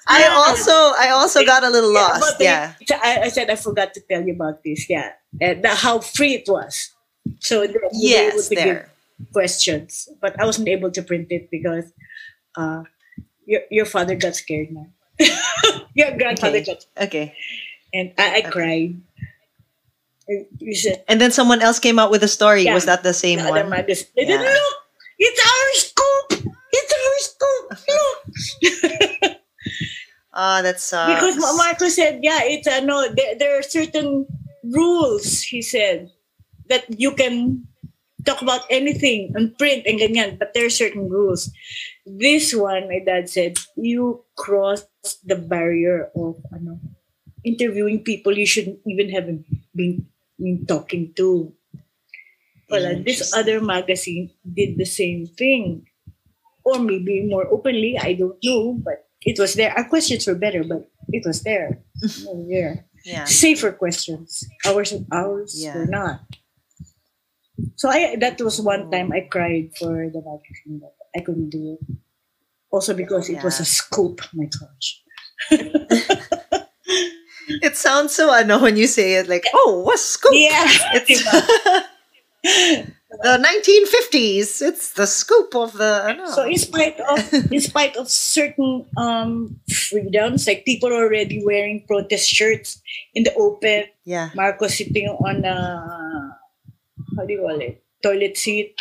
I 0.07 0.27
also 0.29 0.73
I 0.73 1.11
also 1.15 1.45
got 1.45 1.62
a 1.65 1.71
little 1.71 1.93
Yeah, 1.93 2.01
lost. 2.01 2.39
they- 2.39 2.45
Yeah. 2.45 2.75
I, 3.03 3.21
I 3.25 3.29
said 3.29 3.51
I 3.51 3.57
forgot 3.57 3.95
to 3.95 4.01
tell 4.01 4.23
you 4.27 4.35
about 4.35 4.62
this. 4.65 4.89
Yeah. 4.89 5.12
And 5.41 5.62
the, 5.65 5.69
how 5.69 6.01
free 6.01 6.35
it 6.35 6.49
was. 6.49 6.91
So 7.41 7.67
they 7.67 7.75
Yes, 7.93 8.49
give 8.49 8.59
there. 8.59 8.91
questions, 9.33 10.09
but 10.21 10.35
I 10.41 10.45
wasn't 10.45 10.69
able 10.69 10.91
to 10.91 11.03
print 11.03 11.29
it 11.31 11.51
because 11.51 11.93
uh, 12.57 12.83
your 13.47 13.62
your 13.71 13.87
father 13.87 14.17
got 14.17 14.35
scared 14.35 14.73
now. 14.73 14.87
your 15.95 16.17
grandfather 16.19 16.59
Okay. 16.59 16.67
got, 16.67 16.87
Okay. 17.07 17.35
and 17.95 18.12
I, 18.19 18.39
I 18.39 18.41
cried. 18.43 18.99
And 20.29 20.47
You 20.59 20.75
said 20.75 21.05
And 21.09 21.21
then 21.21 21.31
someone 21.31 21.62
else 21.62 21.79
came 21.79 21.99
out 21.99 22.11
with 22.11 22.23
a 22.23 22.29
story. 22.29 22.62
Yeah. 22.62 22.75
Was 22.75 22.87
that 22.87 23.03
the 23.03 23.15
same 23.15 23.39
the 23.39 23.49
one? 23.51 23.69
magazine. 23.71 24.07
They 24.17 24.25
didn't 24.25 24.47
look. 24.47 24.77
It's 25.19 25.41
our 25.47 25.69
scoop. 25.79 26.55
It's 26.75 26.93
our 26.99 27.17
scoop. 27.23 27.67
Look. 27.89 29.32
Oh, 30.35 30.62
that 30.62 30.81
sucks. 30.81 31.21
because 31.21 31.37
Marco 31.57 31.89
said, 31.89 32.21
yeah, 32.23 32.41
it's 32.43 32.67
uh, 32.67 32.81
no. 32.81 33.07
There, 33.12 33.37
there 33.39 33.59
are 33.59 33.62
certain 33.62 34.27
rules. 34.65 35.43
He 35.43 35.61
said 35.61 36.11
that 36.69 36.85
you 36.89 37.12
can 37.12 37.67
talk 38.25 38.41
about 38.41 38.62
anything 38.71 39.33
on 39.37 39.55
print 39.59 39.85
and 39.87 40.01
ganyan, 40.01 40.39
but 40.39 40.55
there 40.55 40.65
are 40.67 40.73
certain 40.73 41.09
rules. 41.11 41.51
This 42.07 42.55
one, 42.55 42.89
my 42.89 43.01
dad 43.05 43.29
said, 43.29 43.59
you 43.77 44.25
crossed 44.37 44.89
the 45.27 45.37
barrier 45.37 46.09
of 46.17 46.41
ano, 46.55 46.81
interviewing 47.45 48.03
people 48.03 48.37
you 48.39 48.47
shouldn't 48.47 48.79
even 48.87 49.11
have 49.11 49.27
been, 49.75 50.07
been 50.39 50.65
talking 50.67 51.12
to. 51.17 51.53
Well, 52.71 53.03
this 53.05 53.35
other 53.37 53.61
magazine 53.61 54.31
did 54.49 54.79
the 54.79 54.87
same 54.87 55.27
thing. 55.27 55.87
Or 56.65 56.79
maybe 56.79 57.27
more 57.27 57.47
openly, 57.51 57.99
I 57.99 58.15
don't 58.15 58.39
know, 58.43 58.79
but 58.81 59.05
it 59.25 59.38
was 59.38 59.55
there. 59.55 59.73
Our 59.76 59.85
questions 59.85 60.26
were 60.26 60.35
better, 60.35 60.64
but 60.64 60.88
it 61.09 61.25
was 61.26 61.43
there. 61.43 61.83
Oh, 62.26 62.35
was 62.35 62.49
there. 62.49 62.87
Yeah. 63.05 63.25
Safer 63.25 63.73
questions. 63.73 64.45
Ours 64.67 64.95
ours 65.11 65.55
Yeah. 65.57 65.76
were 65.76 65.87
not. 65.87 66.21
So 67.76 67.88
I 67.88 68.17
that 68.17 68.41
was 68.41 68.61
one 68.61 68.87
oh. 68.87 68.91
time 68.91 69.12
I 69.12 69.26
cried 69.31 69.71
for 69.79 70.11
the 70.11 70.23
magazine, 70.23 70.81
but 70.81 70.95
I 71.14 71.21
couldn't 71.21 71.50
do 71.50 71.79
it. 71.79 71.97
Also 72.71 72.95
because 72.95 73.29
it 73.29 73.43
was 73.43 73.61
a 73.61 73.64
scoop. 73.64 74.21
My 74.33 74.49
gosh. 74.49 75.02
It 77.49 77.76
sounds 77.76 78.14
so 78.14 78.33
I 78.33 78.45
know 78.45 78.61
when 78.61 78.76
you 78.76 78.87
say 78.87 79.14
it 79.14 79.29
like, 79.29 79.45
oh, 79.52 79.83
what 79.85 79.99
scoop? 79.99 80.33
Yeah. 80.33 80.69
It's 80.95 81.23
the 83.23 83.38
1950s. 83.38 84.61
It's 84.62 84.93
the 84.93 85.07
scoop 85.07 85.55
of 85.55 85.73
the. 85.75 86.19
I. 86.19 86.31
So 86.35 86.43
in 86.45 86.59
spite 86.59 86.99
of 87.00 87.19
in 87.52 87.61
spite 87.61 87.97
of 87.97 88.11
certain 88.11 88.85
um, 88.97 89.61
freedoms, 89.71 90.47
like 90.47 90.64
people 90.64 90.93
already 90.93 91.43
wearing 91.45 91.85
protest 91.87 92.29
shirts 92.29 92.83
in 93.14 93.23
the 93.25 93.35
open, 93.35 93.85
yeah. 94.05 94.31
Marcos 94.35 94.76
sitting 94.76 95.09
on 95.09 95.45
a 95.45 95.57
how 97.17 97.25
do 97.26 97.33
you 97.33 97.41
call 97.41 97.61
it 97.61 97.83
toilet 98.02 98.37
seat, 98.37 98.75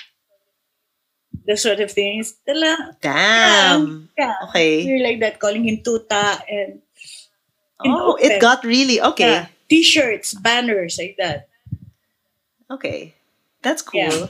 the 1.45 1.55
sort 1.57 1.79
of 1.79 1.91
things. 1.91 2.33
Tala, 2.47 2.97
Damn. 3.01 4.09
yeah, 4.17 4.35
Okay. 4.49 4.81
you're 4.81 5.03
like 5.03 5.19
that, 5.19 5.39
calling 5.39 5.65
him 5.67 5.77
tuta 5.83 6.41
and 6.49 6.81
Oh, 7.83 8.13
open. 8.13 8.31
it 8.31 8.41
got 8.41 8.63
really 8.63 9.01
okay. 9.01 9.31
yeah, 9.31 9.45
t-shirts, 9.69 10.33
banners 10.35 10.97
like 11.01 11.15
that. 11.17 11.49
Okay, 12.69 13.13
that's 13.61 13.81
cool. 13.81 14.01
Yeah. 14.01 14.27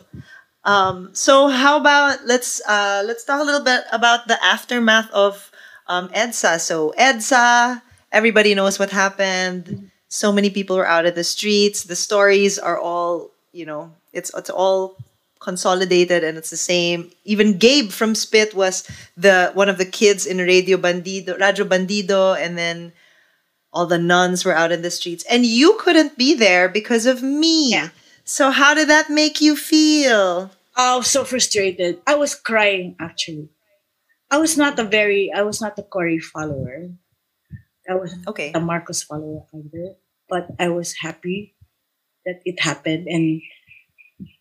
Um, 0.64 1.10
so 1.14 1.48
how 1.48 1.80
about 1.80 2.26
let's 2.26 2.62
uh, 2.68 3.04
let's 3.06 3.24
talk 3.24 3.42
a 3.42 3.44
little 3.44 3.64
bit 3.64 3.84
about 3.92 4.28
the 4.28 4.44
aftermath 4.44 5.10
of 5.12 5.52
um, 5.88 6.10
EDSA. 6.10 6.60
So 6.60 6.94
EDSA, 6.98 7.82
everybody 8.12 8.54
knows 8.54 8.78
what 8.78 8.92
happened. 8.92 9.92
So 10.08 10.32
many 10.32 10.50
people 10.50 10.78
were 10.78 10.88
out 10.88 11.06
of 11.06 11.16
the 11.16 11.24
streets. 11.24 11.84
The 11.84 11.96
stories 11.96 12.60
are 12.60 12.78
all 12.78 13.32
you 13.52 13.66
know. 13.66 13.92
It's 14.14 14.32
it's 14.36 14.50
all 14.50 14.98
consolidated 15.40 16.24
and 16.24 16.38
it's 16.38 16.52
the 16.52 16.58
same. 16.58 17.12
Even 17.26 17.58
Gabe 17.58 17.92
from 17.92 18.14
Spit 18.14 18.54
was 18.54 18.88
the 19.18 19.52
one 19.54 19.70
of 19.70 19.78
the 19.78 19.86
kids 19.86 20.26
in 20.26 20.38
Radio 20.38 20.78
Bandido, 20.78 21.40
Radio 21.40 21.66
Bandido, 21.66 22.38
and 22.38 22.58
then 22.58 22.94
all 23.74 23.86
the 23.86 23.98
nuns 23.98 24.46
were 24.46 24.54
out 24.54 24.72
in 24.72 24.82
the 24.82 24.92
streets, 24.92 25.24
and 25.30 25.46
you 25.46 25.78
couldn't 25.80 26.18
be 26.18 26.36
there 26.36 26.70
because 26.70 27.06
of 27.06 27.24
me. 27.24 27.72
Yeah. 27.72 27.90
So 28.32 28.48
how 28.48 28.72
did 28.74 28.88
that 28.88 29.10
make 29.12 29.44
you 29.44 29.60
feel? 29.60 30.56
I 30.80 30.96
was 30.96 31.12
so 31.12 31.28
frustrated. 31.28 32.00
I 32.08 32.16
was 32.16 32.32
crying 32.32 32.96
actually. 32.96 33.52
I 34.32 34.40
was 34.40 34.56
not 34.56 34.80
a 34.80 34.88
very 34.88 35.28
I 35.36 35.44
was 35.44 35.60
not 35.60 35.76
a 35.76 35.84
Cory 35.84 36.16
follower. 36.24 36.96
I 37.92 37.96
was 38.00 38.16
Okay. 38.32 38.56
a 38.56 38.64
Marcos 38.64 39.04
follower 39.04 39.44
either. 39.52 40.00
But 40.32 40.48
I 40.56 40.72
was 40.72 40.96
happy 41.04 41.60
that 42.24 42.40
it 42.48 42.64
happened 42.64 43.12
and 43.12 43.44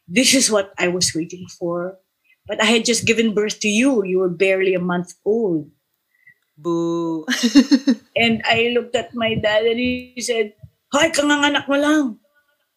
this 0.06 0.38
is 0.38 0.54
what 0.54 0.70
I 0.78 0.86
was 0.86 1.10
waiting 1.10 1.50
for. 1.50 1.98
But 2.46 2.62
I 2.62 2.70
had 2.70 2.86
just 2.86 3.10
given 3.10 3.34
birth 3.34 3.58
to 3.66 3.68
you. 3.68 4.06
You 4.06 4.22
were 4.22 4.30
barely 4.30 4.78
a 4.78 4.80
month 4.82 5.18
old. 5.26 5.66
Boo. 6.54 7.26
And 8.14 8.38
I 8.46 8.70
looked 8.70 8.94
at 8.94 9.18
my 9.18 9.34
dad 9.34 9.66
and 9.66 9.82
he 9.82 10.14
said, 10.22 10.54
Hoy, 10.94 11.10
kanganganak 11.10 11.66
mo 11.66 11.74
lang. 11.74 12.19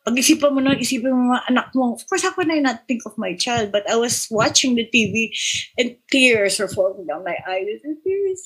Pag-isipan 0.03 0.51
mo 0.51 0.59
na, 0.59 0.75
isipin 0.75 1.15
mo 1.15 1.31
mga 1.31 1.47
anak 1.49 1.67
mo. 1.75 1.95
Of 1.95 2.03
course, 2.07 2.23
how 2.23 2.35
could 2.35 2.51
not 2.51 2.83
think 2.87 3.07
of 3.07 3.17
my 3.17 3.35
child? 3.35 3.71
But 3.71 3.89
I 3.89 3.95
was 3.95 4.27
watching 4.29 4.75
the 4.75 4.87
TV 4.91 5.31
and 5.79 5.95
tears 6.11 6.59
were 6.59 6.67
falling 6.67 7.07
down 7.07 7.23
my 7.23 7.39
eyes. 7.47 7.79
And 7.83 7.97
tears. 8.03 8.43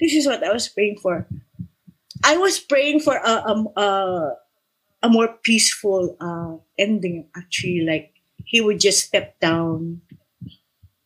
This 0.00 0.14
is 0.14 0.26
what 0.26 0.42
I 0.42 0.52
was 0.52 0.68
praying 0.68 0.98
for. 1.04 1.28
I 2.24 2.36
was 2.36 2.58
praying 2.58 3.00
for 3.00 3.16
a, 3.16 3.34
a, 3.44 3.54
a, 3.76 3.88
a 5.04 5.08
more 5.08 5.36
peaceful 5.42 6.16
uh, 6.20 6.56
ending, 6.78 7.28
actually. 7.36 7.84
Like, 7.84 8.14
he 8.44 8.60
would 8.60 8.80
just 8.80 9.06
step 9.06 9.38
down 9.40 10.00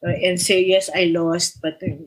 uh, 0.06 0.14
and 0.22 0.40
say, 0.40 0.62
yes, 0.62 0.88
I 0.94 1.10
lost, 1.10 1.60
but 1.60 1.82
uh, 1.82 1.98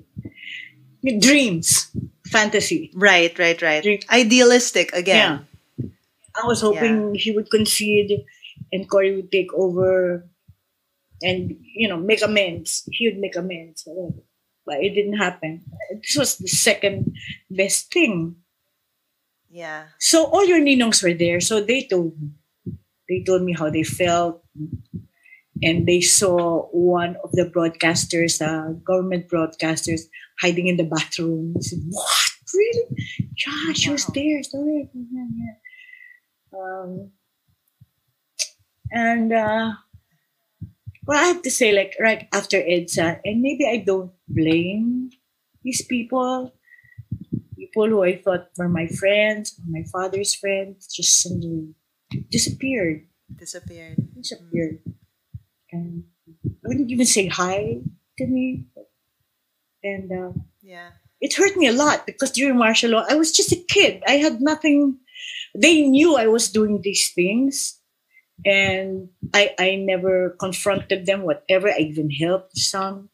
dreams, 1.19 1.91
fantasy. 2.31 2.91
Right, 2.95 3.37
right, 3.37 3.61
right. 3.61 3.83
Drink. 3.83 4.05
Idealistic 4.09 4.93
again. 4.93 5.15
Yeah. 5.17 5.54
I 6.41 6.45
was 6.45 6.61
hoping 6.61 7.15
he 7.15 7.31
would 7.31 7.49
concede 7.49 8.25
and 8.71 8.89
Cory 8.89 9.15
would 9.15 9.31
take 9.31 9.53
over 9.53 10.27
and, 11.21 11.55
you 11.75 11.87
know, 11.87 11.97
make 11.97 12.21
amends. 12.21 12.83
He 12.91 13.07
would 13.07 13.19
make 13.19 13.35
amends. 13.35 13.87
But 14.65 14.83
it 14.83 14.95
didn't 14.95 15.17
happen. 15.17 15.63
This 16.01 16.15
was 16.17 16.37
the 16.37 16.47
second 16.47 17.15
best 17.49 17.91
thing. 17.91 18.35
Yeah. 19.49 19.85
So 19.99 20.25
all 20.25 20.43
your 20.45 20.59
ninongs 20.59 21.03
were 21.03 21.13
there. 21.13 21.39
So 21.39 21.61
they 21.61 21.83
told 21.83 22.19
me. 22.19 22.31
They 23.07 23.23
told 23.23 23.43
me 23.43 23.53
how 23.53 23.69
they 23.69 23.83
felt. 23.83 24.43
And 25.63 25.87
they 25.87 26.01
saw 26.01 26.63
one 26.71 27.15
of 27.23 27.31
the 27.31 27.45
broadcasters, 27.45 28.41
uh, 28.41 28.73
government 28.83 29.29
broadcasters, 29.29 30.01
hiding 30.41 30.67
in 30.67 30.77
the 30.77 30.83
bathroom. 30.83 31.53
Said, 31.61 31.79
what? 31.89 32.31
Really? 32.53 32.85
Yeah, 33.45 33.73
she 33.73 33.91
was 33.91 34.05
there. 34.07 34.43
Sorry. 34.43 34.89
Yeah, 34.93 35.27
yeah. 35.37 35.53
Um, 36.55 37.11
and 38.91 39.33
uh, 39.33 39.71
well, 41.05 41.19
I 41.23 41.27
have 41.27 41.41
to 41.43 41.51
say, 41.51 41.71
like 41.73 41.95
right 41.99 42.27
after 42.33 42.57
EDSA, 42.61 43.19
and 43.25 43.41
maybe 43.41 43.67
I 43.67 43.77
don't 43.85 44.11
blame 44.27 45.09
these 45.63 45.83
people, 45.85 46.53
people 47.57 47.87
who 47.89 48.03
I 48.03 48.17
thought 48.17 48.49
were 48.57 48.69
my 48.69 48.87
friends, 48.87 49.59
my 49.67 49.83
father's 49.91 50.33
friends, 50.33 50.87
just 50.87 51.21
suddenly 51.21 51.75
disappeared, 52.31 53.05
Disappeared. 53.35 53.97
disappeared, 54.15 54.79
and 55.71 56.03
wouldn't 56.63 56.91
even 56.91 57.05
say 57.05 57.27
hi 57.27 57.81
to 58.17 58.27
me. 58.27 58.65
And 59.83 60.11
uh, 60.11 60.31
Yeah. 60.61 60.91
it 61.21 61.35
hurt 61.35 61.55
me 61.57 61.67
a 61.67 61.73
lot 61.73 62.05
because 62.07 62.31
during 62.31 62.57
martial 62.57 62.91
law, 62.91 63.05
I 63.07 63.15
was 63.15 63.31
just 63.31 63.51
a 63.51 63.63
kid. 63.69 64.01
I 64.07 64.13
had 64.17 64.41
nothing. 64.41 64.97
They 65.55 65.87
knew 65.87 66.19
I 66.19 66.27
was 66.27 66.51
doing 66.51 66.83
these 66.83 67.11
things, 67.15 67.79
and 68.43 69.09
I 69.33 69.55
I 69.55 69.79
never 69.79 70.35
confronted 70.35 71.07
them. 71.07 71.23
Whatever, 71.23 71.71
I 71.71 71.87
even 71.87 72.11
helped 72.11 72.59
some. 72.59 73.09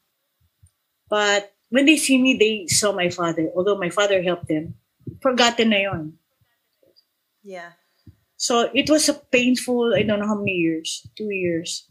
But 1.06 1.54
when 1.70 1.86
they 1.86 1.98
see 1.98 2.18
me, 2.18 2.34
they 2.34 2.66
saw 2.68 2.92
my 2.92 3.10
father. 3.14 3.54
Although 3.54 3.78
my 3.78 3.94
father 3.94 4.26
helped 4.26 4.50
them, 4.50 4.76
forgotten 5.22 5.70
na 5.70 5.86
yon. 5.86 6.18
Yeah. 7.46 7.78
So 8.42 8.74
it 8.74 8.90
was 8.90 9.06
a 9.06 9.14
painful. 9.14 9.94
I 9.94 10.02
don't 10.02 10.18
know 10.18 10.28
how 10.28 10.42
many 10.42 10.58
years. 10.58 11.06
Two 11.14 11.30
years. 11.30 11.86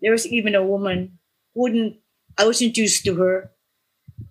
There 0.00 0.12
was 0.12 0.24
even 0.24 0.56
a 0.56 0.64
woman 0.64 1.20
who 1.52 1.68
wouldn't. 1.68 2.00
I 2.38 2.48
was 2.48 2.64
introduced 2.64 3.04
to 3.04 3.14
her, 3.20 3.52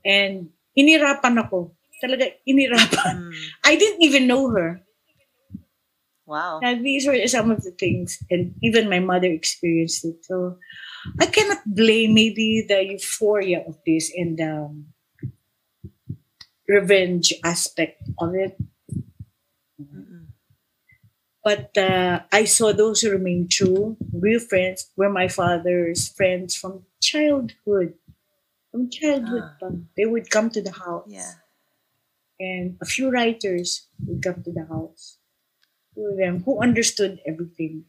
and 0.02 0.50
inirapan 0.74 1.38
ako. 1.38 1.78
Talaga 2.02 2.34
inirapan. 2.50 3.30
Mm. 3.30 3.34
I 3.70 3.78
didn't 3.78 4.02
even 4.02 4.26
know 4.26 4.50
her. 4.50 4.82
Wow. 6.30 6.60
Now, 6.62 6.76
these 6.78 7.08
were 7.10 7.18
some 7.28 7.50
of 7.50 7.64
the 7.66 7.72
things, 7.74 8.22
and 8.30 8.54
even 8.62 8.86
my 8.90 9.00
mother 9.02 9.28
experienced 9.34 10.06
it. 10.06 10.24
So 10.30 10.58
I 11.20 11.26
cannot 11.26 11.66
blame 11.66 12.14
maybe 12.14 12.66
the 12.70 12.86
euphoria 12.86 13.66
of 13.66 13.82
this 13.86 14.14
and 14.16 14.38
the 14.38 14.52
um, 14.70 14.94
revenge 16.68 17.34
aspect 17.44 18.04
of 18.20 18.36
it. 18.36 18.58
Mm-mm. 19.82 20.28
But 21.44 21.76
uh, 21.78 22.22
I 22.32 22.46
saw 22.46 22.74
those 22.74 23.02
who 23.02 23.12
remained 23.12 23.52
true, 23.52 23.98
real 24.14 24.40
friends, 24.40 24.92
were 24.96 25.10
my 25.10 25.28
father's 25.28 26.10
friends 26.10 26.56
from 26.56 26.86
childhood. 27.02 27.96
From 28.72 28.90
childhood, 28.92 29.44
Ah. 29.64 29.72
they 29.98 30.06
would 30.06 30.30
come 30.30 30.50
to 30.52 30.62
the 30.62 30.72
house. 30.72 31.08
Yeah. 31.10 31.34
and 32.42 32.78
a 32.82 32.86
few 32.86 33.12
writers 33.12 33.88
would 34.06 34.24
come 34.24 34.42
to 34.44 34.52
the 34.52 34.66
house. 34.66 35.19
Them 36.18 36.44
who 36.44 36.62
understood 36.62 37.20
everything. 37.26 37.86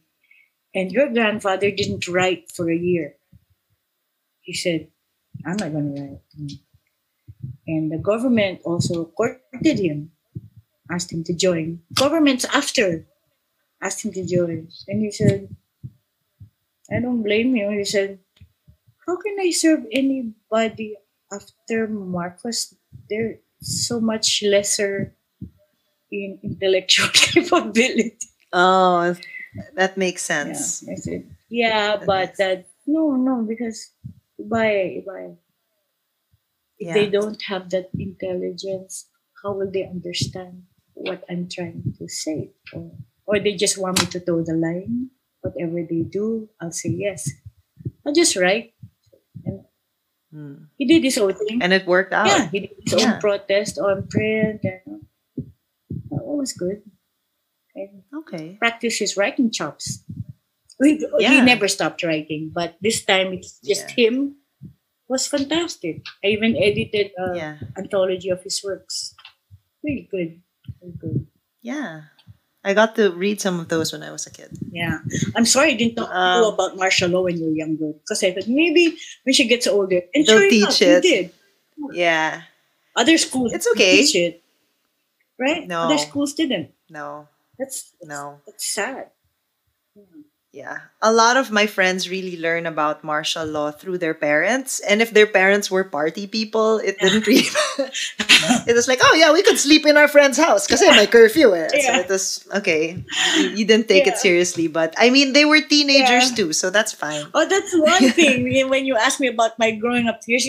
And 0.75 0.91
your 0.91 1.09
grandfather 1.11 1.71
didn't 1.71 2.07
write 2.07 2.51
for 2.51 2.69
a 2.71 2.77
year. 2.77 3.15
He 4.41 4.53
said, 4.53 4.89
I'm 5.45 5.57
not 5.57 5.71
going 5.73 5.95
to 5.95 6.01
write. 6.01 6.21
And 7.67 7.91
the 7.91 7.97
government 7.97 8.61
also 8.65 9.05
courted 9.05 9.79
him, 9.79 10.11
asked 10.91 11.11
him 11.13 11.23
to 11.25 11.33
join. 11.33 11.81
Governments 11.93 12.45
after 12.45 13.07
asked 13.81 14.05
him 14.05 14.13
to 14.13 14.25
join. 14.25 14.69
And 14.87 15.01
he 15.03 15.11
said, 15.11 15.49
I 16.91 16.99
don't 16.99 17.23
blame 17.23 17.55
you. 17.55 17.69
He 17.71 17.85
said, 17.85 18.19
How 19.07 19.17
can 19.17 19.37
I 19.39 19.51
serve 19.51 19.85
anybody 19.91 20.95
after 21.31 21.87
Marcos? 21.87 22.75
They're 23.09 23.39
so 23.61 23.99
much 23.99 24.43
lesser 24.43 25.15
in 26.11 26.39
intellectual 26.43 27.09
capability. 27.13 28.17
Oh, 28.53 29.15
that 29.75 29.97
makes 29.97 30.27
Yeah, 30.29 30.53
sense. 30.53 30.87
I 30.89 30.95
said, 30.95 31.23
yeah, 31.49 31.97
That 31.97 32.05
but 32.05 32.37
that 32.37 32.67
no, 32.87 33.15
no, 33.15 33.43
because 33.43 33.91
why, 34.37 35.01
why? 35.05 35.35
If 36.79 36.87
Yeah. 36.87 36.93
they 36.93 37.07
don't 37.09 37.41
have 37.43 37.69
that 37.71 37.89
intelligence, 37.93 39.07
how 39.41 39.53
will 39.53 39.71
they 39.71 39.85
understand 39.85 40.63
what 40.93 41.23
I'm 41.29 41.47
trying 41.47 41.93
to 41.97 42.07
say? 42.09 42.51
Or, 42.73 42.91
or 43.25 43.39
they 43.39 43.55
just 43.55 43.77
want 43.77 43.99
me 44.01 44.05
to 44.07 44.19
toe 44.19 44.43
the 44.43 44.53
line. 44.55 45.11
Whatever 45.41 45.81
they 45.83 46.01
do, 46.03 46.49
I'll 46.59 46.71
say 46.71 46.89
yes. 46.89 47.29
I'll 48.05 48.13
just 48.13 48.35
write. 48.35 48.73
And 49.45 49.65
Mm. 50.33 50.67
he 50.77 50.85
did 50.85 51.03
his 51.03 51.17
own 51.17 51.33
thing. 51.35 51.61
And 51.61 51.73
it 51.73 51.85
worked 51.87 52.13
out. 52.13 52.27
Yeah, 52.27 52.47
he 52.49 52.59
did 52.61 52.71
his 52.83 52.93
Yeah. 52.93 53.15
own 53.15 53.19
protest 53.21 53.79
on 53.79 54.07
print. 54.07 54.61
And, 54.63 54.81
uh, 54.87 54.99
was 56.41 56.53
good. 56.57 56.81
And 57.77 58.03
Okay. 58.25 58.57
practice 58.59 58.97
his 58.97 59.15
writing 59.15 59.51
chops. 59.53 60.03
He, 60.81 60.97
he 61.21 61.41
never 61.45 61.69
stopped 61.69 62.01
writing, 62.03 62.49
but 62.53 62.75
this 62.81 63.05
time 63.05 63.31
it's 63.37 63.61
just 63.61 63.91
him. 63.93 64.35
Was 65.07 65.27
fantastic. 65.27 66.01
I 66.23 66.27
even 66.33 66.55
edited 66.55 67.11
an 67.19 67.35
Yeah. 67.35 67.55
anthology 67.77 68.29
of 68.31 68.41
his 68.41 68.63
works. 68.63 69.13
Really 69.83 70.07
good. 70.09 70.41
Really 70.81 70.95
good. 70.97 71.27
Yeah. 71.61 72.07
I 72.63 72.73
got 72.73 72.95
to 72.95 73.11
read 73.11 73.41
some 73.41 73.59
of 73.59 73.67
those 73.67 73.91
when 73.91 74.03
I 74.07 74.11
was 74.11 74.25
a 74.25 74.31
kid. 74.31 74.55
Yeah. 74.71 74.99
I'm 75.35 75.45
sorry 75.45 75.73
I 75.73 75.77
didn't 75.77 75.95
talk 75.99 76.09
to 76.09 76.15
you 76.15 76.45
Um, 76.47 76.53
about 76.53 76.77
martial 76.77 77.09
law 77.11 77.23
when 77.27 77.35
you 77.37 77.45
were 77.51 77.59
younger. 77.59 77.91
Because 77.91 78.23
I 78.23 78.31
thought 78.31 78.47
maybe 78.47 78.95
when 79.27 79.33
she 79.35 79.47
gets 79.51 79.67
older. 79.67 79.99
And 80.15 80.23
They'll 80.25 80.39
sure 80.39 80.49
teach 80.49 80.79
enough, 80.81 81.03
it. 81.03 81.03
did. 81.03 81.25
Yeah. 81.91 82.43
Other 82.95 83.17
schools 83.17 83.51
It's 83.53 83.67
okay. 83.75 83.99
teach 83.99 84.15
it. 84.15 84.43
Right? 85.41 85.65
No. 85.67 85.89
Other 85.89 85.97
schools 85.97 86.33
didn't. 86.37 86.69
No. 86.89 87.27
That's, 87.57 87.91
that's 87.97 88.05
No. 88.07 88.41
That's 88.45 88.63
sad. 88.65 89.09
Yeah. 90.51 90.91
A 91.01 91.13
lot 91.15 91.37
of 91.39 91.49
my 91.49 91.63
friends 91.65 92.09
really 92.11 92.35
learn 92.35 92.67
about 92.67 93.05
martial 93.07 93.45
law 93.47 93.71
through 93.71 93.99
their 94.03 94.13
parents. 94.13 94.81
And 94.83 95.01
if 95.01 95.15
their 95.15 95.25
parents 95.25 95.71
were 95.71 95.85
party 95.87 96.27
people, 96.27 96.77
it 96.83 96.99
didn't 96.99 97.25
really. 97.25 97.47
it 98.67 98.75
was 98.75 98.85
like, 98.87 98.99
oh, 99.01 99.15
yeah, 99.15 99.31
we 99.31 99.43
could 99.43 99.57
sleep 99.57 99.85
in 99.87 99.95
our 99.95 100.09
friend's 100.11 100.37
house 100.37 100.67
because 100.67 100.83
my 100.83 101.07
curfew. 101.07 101.55
Eh. 101.55 101.69
So 101.71 101.93
it 102.03 102.09
was 102.09 102.45
okay. 102.55 102.99
You, 103.55 103.63
didn't 103.63 103.87
take 103.87 104.05
Yeah. 104.05 104.11
it 104.11 104.17
seriously. 104.19 104.67
But 104.67 104.93
I 104.99 105.09
mean, 105.09 105.31
they 105.31 105.45
were 105.45 105.61
teenagers 105.63 106.29
Yeah. 106.31 106.35
too. 106.35 106.51
So 106.51 106.69
that's 106.69 106.91
fine. 106.91 107.23
Oh, 107.33 107.47
that's 107.47 107.71
one 107.71 108.11
thing. 108.19 108.43
when 108.67 108.83
you 108.85 108.97
ask 108.99 109.21
me 109.23 109.27
about 109.31 109.57
my 109.57 109.71
growing 109.71 110.07
up 110.11 110.19
years, 110.27 110.45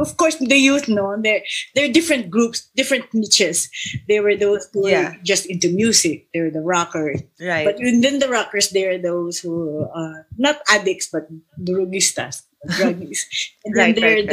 of 0.00 0.16
course, 0.16 0.36
the 0.36 0.56
youth 0.56 0.88
know 0.88 1.16
they're 1.20 1.42
they're 1.74 1.92
different 1.92 2.30
groups, 2.30 2.68
different 2.74 3.12
niches. 3.14 3.68
There 4.08 4.22
were 4.22 4.36
those 4.36 4.68
who 4.72 4.88
Yeah. 4.88 5.12
were 5.12 5.16
just 5.22 5.46
into 5.46 5.68
music. 5.70 6.28
They 6.34 6.40
were 6.40 6.50
the 6.50 6.60
rockers, 6.64 7.22
Right. 7.40 7.64
but 7.64 7.76
within 7.78 8.18
the 8.18 8.28
rockers, 8.28 8.70
there 8.70 8.94
are 8.94 8.98
those 9.02 9.38
who 9.38 9.86
are 9.94 10.26
not 10.38 10.58
addicts 10.68 11.08
but 11.12 11.28
drogistas, 11.60 12.42
druggies. 12.76 13.20
And 13.64 13.76
then 13.76 13.86
Right, 13.92 13.94
there 13.96 14.10
right, 14.16 14.24
are 14.24 14.28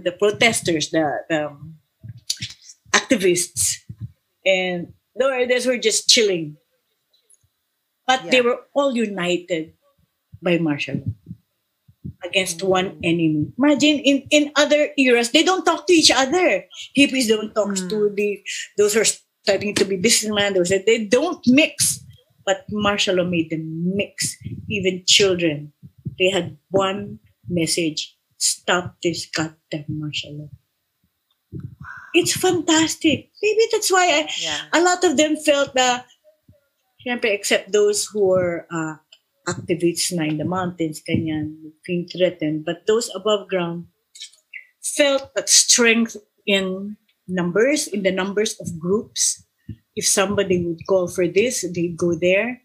the 0.00 0.10
the 0.10 0.12
protesters, 0.16 0.90
the, 0.90 1.04
the 1.28 1.46
um, 1.52 1.76
activists, 2.92 3.78
and 4.46 4.92
there 5.16 5.46
those 5.46 5.64
who 5.64 5.70
were 5.70 5.78
just 5.82 6.08
chilling. 6.08 6.56
But 8.06 8.30
they 8.30 8.40
were 8.40 8.60
all 8.72 8.96
united 8.96 9.74
by 10.40 10.58
martial 10.58 11.02
law 11.04 11.27
against 12.24 12.62
one 12.62 12.98
enemy. 13.04 13.46
Imagine 13.58 13.98
in, 14.00 14.26
in 14.30 14.52
other 14.56 14.90
eras, 14.98 15.30
they 15.30 15.42
don't 15.42 15.64
talk 15.64 15.86
to 15.86 15.92
each 15.92 16.10
other. 16.10 16.64
Hippies 16.96 17.28
don't 17.28 17.54
talk 17.54 17.68
Mm. 17.78 17.88
to 17.90 18.10
the 18.14 18.40
those 18.76 18.94
who 18.94 19.00
are 19.00 19.10
studying 19.44 19.74
to 19.76 19.84
be 19.84 19.96
businessmen. 19.96 20.54
Those 20.54 20.70
they 20.70 21.04
don't 21.06 21.40
mix. 21.46 22.00
but 22.48 22.64
martial 22.72 23.16
law 23.20 23.28
made 23.28 23.50
them 23.52 23.68
mix. 23.94 24.32
Even 24.72 25.04
children, 25.06 25.70
they 26.18 26.30
had 26.32 26.56
one 26.72 27.20
message: 27.48 28.16
stop 28.40 28.96
this 29.04 29.28
goddamn 29.28 29.84
martial 29.88 30.32
law. 30.38 30.50
It's 32.14 32.32
fantastic. 32.32 33.28
Maybe 33.42 33.62
that's 33.70 33.92
why 33.92 34.06
I, 34.24 34.28
Yeah. 34.40 34.60
a 34.72 34.80
lot 34.80 35.04
of 35.04 35.16
them 35.20 35.36
felt 35.36 35.74
that, 35.76 36.06
except 37.04 37.72
those 37.72 38.06
who 38.06 38.26
were 38.28 38.66
uh, 38.72 38.96
activists 39.48 40.12
na 40.12 40.28
in 40.28 40.36
the 40.36 40.44
mountains, 40.44 41.00
kanyan, 41.00 41.72
being 41.88 42.04
threatened. 42.04 42.68
But 42.68 42.84
those 42.84 43.08
above 43.16 43.48
ground 43.48 43.88
felt 44.84 45.32
that 45.34 45.48
strength 45.48 46.16
in 46.46 46.96
numbers, 47.26 47.88
in 47.88 48.02
the 48.02 48.12
numbers 48.12 48.60
of 48.60 48.78
groups. 48.78 49.44
If 49.96 50.06
somebody 50.06 50.64
would 50.64 50.86
call 50.86 51.08
for 51.08 51.26
this, 51.26 51.64
they'd 51.74 51.96
go 51.96 52.14
there. 52.14 52.60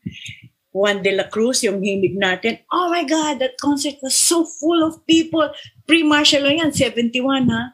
Juan 0.74 1.02
de 1.02 1.14
la 1.14 1.30
Cruz, 1.30 1.62
yung 1.64 1.82
himig 1.86 2.18
natin, 2.18 2.60
oh 2.74 2.90
my 2.90 3.06
God, 3.06 3.38
that 3.40 3.62
concert 3.62 3.96
was 4.02 4.18
so 4.18 4.46
full 4.46 4.82
of 4.82 5.06
people. 5.06 5.46
Pre-martial 5.88 6.50
yan, 6.50 6.74
71 6.74 7.50
ha. 7.50 7.74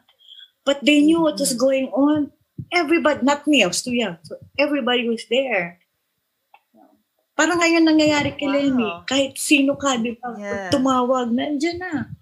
But 0.64 0.84
they 0.84 1.00
knew 1.00 1.24
what 1.24 1.40
was 1.40 1.56
going 1.56 1.88
on. 1.96 2.30
Everybody, 2.72 3.24
not 3.24 3.48
me, 3.48 3.64
I 3.64 3.72
was 3.72 3.82
too 3.82 3.96
young. 3.96 4.20
So 4.22 4.36
everybody 4.60 5.08
was 5.08 5.24
there. 5.32 5.79
Parang 7.40 7.56
ngayon 7.56 7.88
nangyayari 7.88 8.36
kay 8.36 8.44
eh. 8.44 8.52
Wow. 8.52 8.60
Leni. 8.60 8.90
Kahit 9.08 9.32
sino 9.40 9.72
ka, 9.80 9.96
di 9.96 10.12
ba? 10.12 10.36
Yeah. 10.36 10.68
Tumawag, 10.68 11.32
nandyan 11.32 11.80
na. 11.80 12.12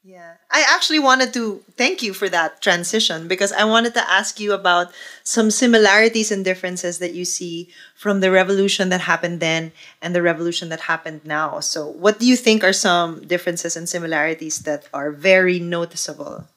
Yeah. 0.00 0.40
I 0.48 0.64
actually 0.64 1.04
wanted 1.04 1.36
to 1.36 1.60
thank 1.76 2.00
you 2.00 2.16
for 2.16 2.32
that 2.32 2.64
transition 2.64 3.28
because 3.28 3.52
I 3.52 3.68
wanted 3.68 3.92
to 4.00 4.04
ask 4.08 4.40
you 4.40 4.56
about 4.56 4.88
some 5.20 5.52
similarities 5.52 6.32
and 6.32 6.40
differences 6.40 6.96
that 7.04 7.12
you 7.12 7.28
see 7.28 7.68
from 7.92 8.24
the 8.24 8.32
revolution 8.32 8.88
that 8.88 9.04
happened 9.04 9.44
then 9.44 9.76
and 10.00 10.16
the 10.16 10.24
revolution 10.24 10.72
that 10.72 10.88
happened 10.88 11.28
now. 11.28 11.60
So, 11.60 11.84
what 11.84 12.16
do 12.16 12.24
you 12.24 12.40
think 12.40 12.64
are 12.64 12.72
some 12.72 13.20
differences 13.28 13.76
and 13.76 13.84
similarities 13.84 14.64
that 14.64 14.88
are 14.96 15.12
very 15.12 15.60
noticeable? 15.60 16.48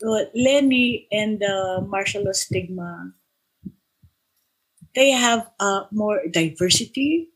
So 0.00 0.24
Leni 0.32 1.08
and 1.12 1.42
uh, 1.42 1.84
the 1.84 1.86
martial 1.86 2.24
law 2.24 2.32
stigma, 2.32 3.12
they 4.98 5.10
have 5.12 5.50
uh, 5.60 5.84
more 5.92 6.20
diversity. 6.30 7.30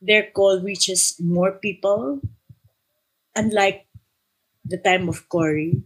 Their 0.00 0.32
call 0.32 0.60
reaches 0.60 1.14
more 1.20 1.52
people. 1.52 2.20
Unlike 3.36 3.86
the 4.64 4.78
time 4.78 5.08
of 5.08 5.28
Cory, 5.28 5.82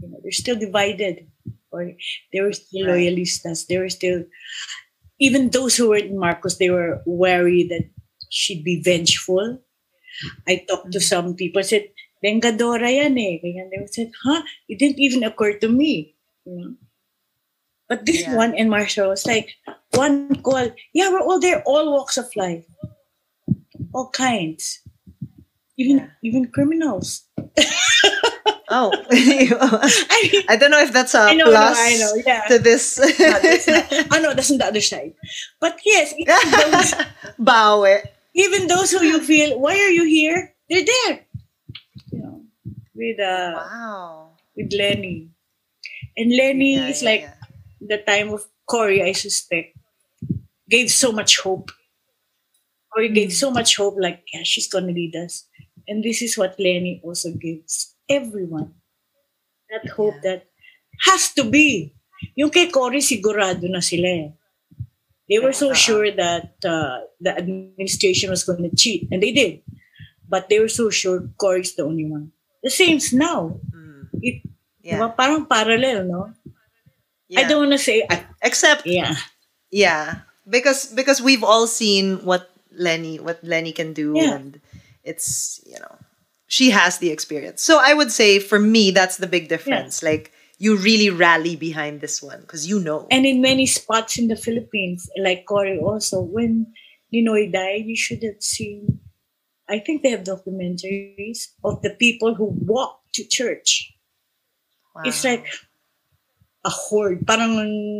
you 0.00 0.08
know, 0.08 0.20
they're 0.22 0.32
still 0.32 0.56
divided. 0.58 1.28
Or 1.72 1.92
they 2.32 2.40
were 2.40 2.52
still 2.54 2.86
Right. 2.88 3.08
loyalistas. 3.10 3.66
They 3.68 3.78
were 3.78 3.90
still, 3.90 4.24
even 5.20 5.50
those 5.50 5.76
who 5.76 5.88
were 5.90 5.96
in 5.98 6.18
Marcos, 6.18 6.58
they 6.58 6.70
were 6.70 7.02
wary 7.06 7.64
that 7.68 7.90
she'd 8.30 8.64
be 8.64 8.82
vengeful. 8.82 9.62
I 10.48 10.64
talked 10.68 10.92
to 10.92 11.00
some 11.00 11.36
people, 11.36 11.62
said, 11.64 11.90
Vengadora 12.24 12.90
yan 12.94 13.18
eh. 13.18 13.38
They 13.42 13.86
said, 13.92 14.12
huh? 14.24 14.42
It 14.68 14.78
didn't 14.78 15.00
even 15.00 15.24
occur 15.24 15.58
to 15.58 15.68
me. 15.68 16.16
You 16.46 16.54
know? 16.56 16.74
But 17.88 18.06
this 18.06 18.22
Yeah. 18.22 18.36
one 18.36 18.54
in 18.56 18.68
Marshall 18.68 19.08
was 19.08 19.26
like, 19.26 19.52
one 19.92 20.40
call, 20.42 20.70
yeah, 20.92 21.10
we're 21.12 21.20
all 21.20 21.38
there, 21.40 21.62
all 21.66 21.92
walks 21.92 22.16
of 22.16 22.28
life. 22.36 22.64
All 23.92 24.08
kinds. 24.10 24.80
Even 25.76 25.98
Yeah. 25.98 26.08
even 26.22 26.48
criminals. 26.50 27.26
Oh, 28.70 28.90
I 29.12 30.18
mean, 30.32 30.42
I 30.48 30.56
don't 30.56 30.70
know 30.70 30.80
if 30.80 30.92
that's 30.92 31.14
a 31.14 31.20
I 31.30 31.34
know, 31.34 31.44
no, 31.44 31.50
plus 31.52 31.78
I 31.78 31.92
know, 32.00 32.12
yeah. 32.26 32.42
to 32.48 32.58
this. 32.58 32.98
No, 32.98 33.06
that's 33.42 33.68
oh 33.68 34.18
no, 34.22 34.32
that's 34.34 34.50
on 34.50 34.58
the 34.58 34.66
other 34.66 34.80
side. 34.80 35.12
But 35.60 35.78
yes, 35.84 36.14
even 36.18 36.50
those, 36.56 36.94
even 38.34 38.66
those 38.66 38.90
who 38.90 39.04
you 39.04 39.20
feel, 39.20 39.60
why 39.60 39.76
are 39.78 39.90
you 39.92 40.04
here? 40.08 40.54
They're 40.70 40.86
there. 40.86 41.26
You 42.10 42.18
know, 42.18 42.42
with 42.96 43.20
uh, 43.20 43.52
Wow. 43.68 44.30
with 44.56 44.72
Leni. 44.72 45.28
And 46.16 46.30
Leni 46.34 46.74
Yeah, 46.74 46.88
is 46.88 47.02
like 47.02 47.20
yeah. 47.28 47.34
The 47.86 47.98
time 47.98 48.32
of 48.32 48.44
Cory, 48.66 49.02
I 49.02 49.12
suspect, 49.12 49.76
gave 50.68 50.90
so 50.90 51.12
much 51.12 51.40
hope. 51.40 51.70
Cory 52.92 53.10
gave 53.10 53.30
Hmm. 53.30 53.40
so 53.42 53.50
much 53.50 53.76
hope, 53.76 53.96
like, 53.98 54.22
yeah, 54.32 54.42
she's 54.44 54.68
gonna 54.68 54.92
lead 54.92 55.16
us. 55.16 55.46
And 55.88 56.02
this 56.02 56.22
is 56.22 56.38
what 56.38 56.58
Lenny 56.58 57.00
also 57.04 57.32
gives 57.32 57.94
everyone. 58.08 58.74
That 59.70 59.90
hope 59.92 60.14
that 60.22 60.46
has 61.04 61.32
to 61.34 61.44
be. 61.44 61.92
Yung 62.36 62.50
kay 62.50 62.70
Cory, 62.70 63.00
sigurado 63.04 63.68
na 63.68 63.80
sila 63.80 64.08
eh. 64.08 64.30
They 65.28 65.40
were 65.40 65.52
so 65.56 65.72
sure 65.72 66.12
that 66.12 66.60
uh, 66.64 67.00
the 67.20 67.32
administration 67.36 68.28
was 68.28 68.44
going 68.44 68.60
to 68.68 68.76
cheat, 68.76 69.08
and 69.10 69.22
they 69.24 69.32
did. 69.32 69.64
But 70.28 70.48
they 70.48 70.60
were 70.60 70.68
so 70.72 70.88
sure 70.92 71.28
Cory's 71.40 71.74
the 71.74 71.84
only 71.84 72.04
one. 72.04 72.32
The 72.62 72.68
same's 72.70 73.12
now. 73.12 73.60
Mm. 73.72 74.08
It, 74.20 74.36
Yeah. 74.84 75.00
Diba? 75.00 75.16
Parang 75.16 75.48
parallel, 75.48 76.04
no? 76.04 76.20
I 77.36 77.44
don't 77.48 77.60
want 77.68 77.72
to 77.72 77.78
say, 77.78 78.06
I, 78.08 78.24
Except 78.42 78.86
yeah. 78.86 79.16
Yeah, 79.70 80.20
because 80.48 80.86
because 80.92 81.20
we've 81.20 81.42
all 81.42 81.66
seen 81.66 82.24
what 82.24 82.50
Leni 82.72 83.18
what 83.18 83.42
Leni 83.42 83.72
can 83.72 83.92
do, 83.92 84.12
Yeah. 84.14 84.34
and 84.34 84.60
it's 85.02 85.60
you 85.66 85.78
know 85.80 85.96
she 86.46 86.70
has 86.70 86.98
the 86.98 87.10
experience. 87.10 87.62
So 87.62 87.80
I 87.82 87.94
would 87.94 88.12
say 88.12 88.38
for 88.38 88.58
me 88.58 88.90
that's 88.92 89.16
the 89.16 89.26
big 89.26 89.48
difference. 89.48 90.02
Like 90.02 90.30
you 90.58 90.76
really 90.76 91.10
rally 91.10 91.56
behind 91.56 92.00
this 92.00 92.22
one 92.22 92.40
because 92.42 92.68
you 92.68 92.78
know. 92.78 93.06
And 93.10 93.26
in 93.26 93.40
many 93.42 93.66
spots 93.66 94.18
in 94.18 94.28
the 94.28 94.36
Philippines, 94.36 95.08
like 95.18 95.46
Cory 95.46 95.78
also, 95.78 96.20
when 96.22 96.72
Ninoy 97.12 97.50
died, 97.52 97.86
you 97.86 97.96
should 97.96 98.22
have 98.22 98.40
seen, 98.40 99.00
I 99.68 99.78
think 99.80 100.02
they 100.02 100.10
have 100.10 100.22
documentaries 100.24 101.48
of 101.64 101.82
the 101.82 101.90
people 101.90 102.34
who 102.34 102.54
walk 102.62 103.00
to 103.14 103.24
church. 103.26 103.92
Wow. 104.94 105.02
It's 105.06 105.24
like 105.24 105.46
a 106.64 106.70
horde, 106.70 107.26
parang 107.26 107.56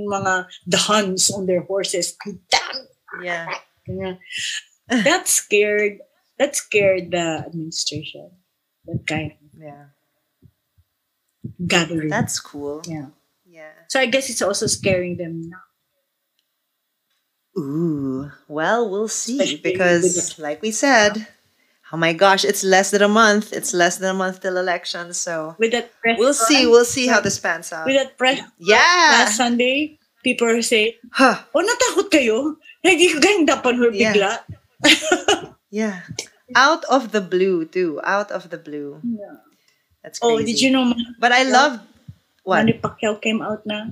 mga 0.08 0.46
the 0.66 0.76
Huns 0.76 1.30
on 1.30 1.46
their 1.46 1.62
horses. 1.62 2.16
Yeah. 3.22 3.46
That 4.88 5.28
scared, 5.28 5.98
that 6.38 6.56
scared 6.56 7.10
the 7.10 7.44
administration. 7.46 8.30
That 8.86 9.06
kind 9.06 9.32
of 9.32 9.38
yeah, 9.56 9.84
gathering. 11.66 12.08
that's 12.08 12.40
cool. 12.40 12.82
yeah. 12.86 13.06
Yeah. 13.46 13.70
So 13.88 14.00
I 14.00 14.06
guess 14.06 14.28
it's 14.28 14.42
also 14.42 14.66
scaring 14.66 15.16
them 15.16 15.48
now. 15.48 15.62
Ooh, 17.56 18.32
well, 18.48 18.90
we'll 18.90 19.08
see 19.08 19.38
Especially 19.38 19.60
because, 19.62 20.38
like 20.38 20.60
we 20.60 20.72
said, 20.72 21.28
oh 21.92 21.96
my 21.96 22.12
gosh, 22.12 22.44
it's 22.44 22.62
less 22.64 22.90
than 22.90 23.02
a 23.02 23.08
month. 23.08 23.52
It's 23.52 23.74
less 23.74 23.98
than 23.98 24.10
a 24.10 24.16
month 24.16 24.40
till 24.40 24.56
election, 24.56 25.12
so 25.12 25.56
With 25.58 25.72
that 25.72 25.92
press 26.00 26.18
we'll 26.18 26.34
see. 26.36 26.66
We'll 26.66 26.84
see 26.88 27.06
how 27.06 27.20
this 27.20 27.38
pans 27.38 27.72
out. 27.72 27.86
With 27.86 27.96
that 27.96 28.16
press 28.18 28.40
Yeah. 28.58 29.20
last 29.20 29.36
Sunday, 29.36 29.98
people 30.22 30.48
are 30.48 30.62
saying, 30.62 30.96
Huh. 31.12 31.42
oh, 31.54 31.62
natakot 31.62 32.08
kayo? 32.10 32.56
Hindi 32.84 33.12
ko 33.12 33.18
ganyan 33.20 33.44
dapat 33.48 33.74
her 33.80 33.90
Yeah. 33.92 34.12
bigla. 34.14 34.32
Yeah. 35.74 36.06
Out 36.54 36.84
of 36.86 37.10
the 37.10 37.18
blue, 37.18 37.66
too. 37.66 37.98
Out 38.06 38.30
of 38.30 38.46
the 38.54 38.58
blue. 38.60 39.02
Yeah. 39.02 39.42
That's 40.06 40.20
oh, 40.22 40.38
crazy. 40.38 40.42
Oh, 40.42 40.46
did 40.46 40.58
you 40.62 40.70
know 40.70 40.94
But 41.18 41.32
I 41.34 41.42
love 41.42 41.80
what? 42.46 42.62
Manny 42.62 42.78
Pacquiao 42.78 43.18
came 43.18 43.42
out 43.42 43.66
now 43.66 43.90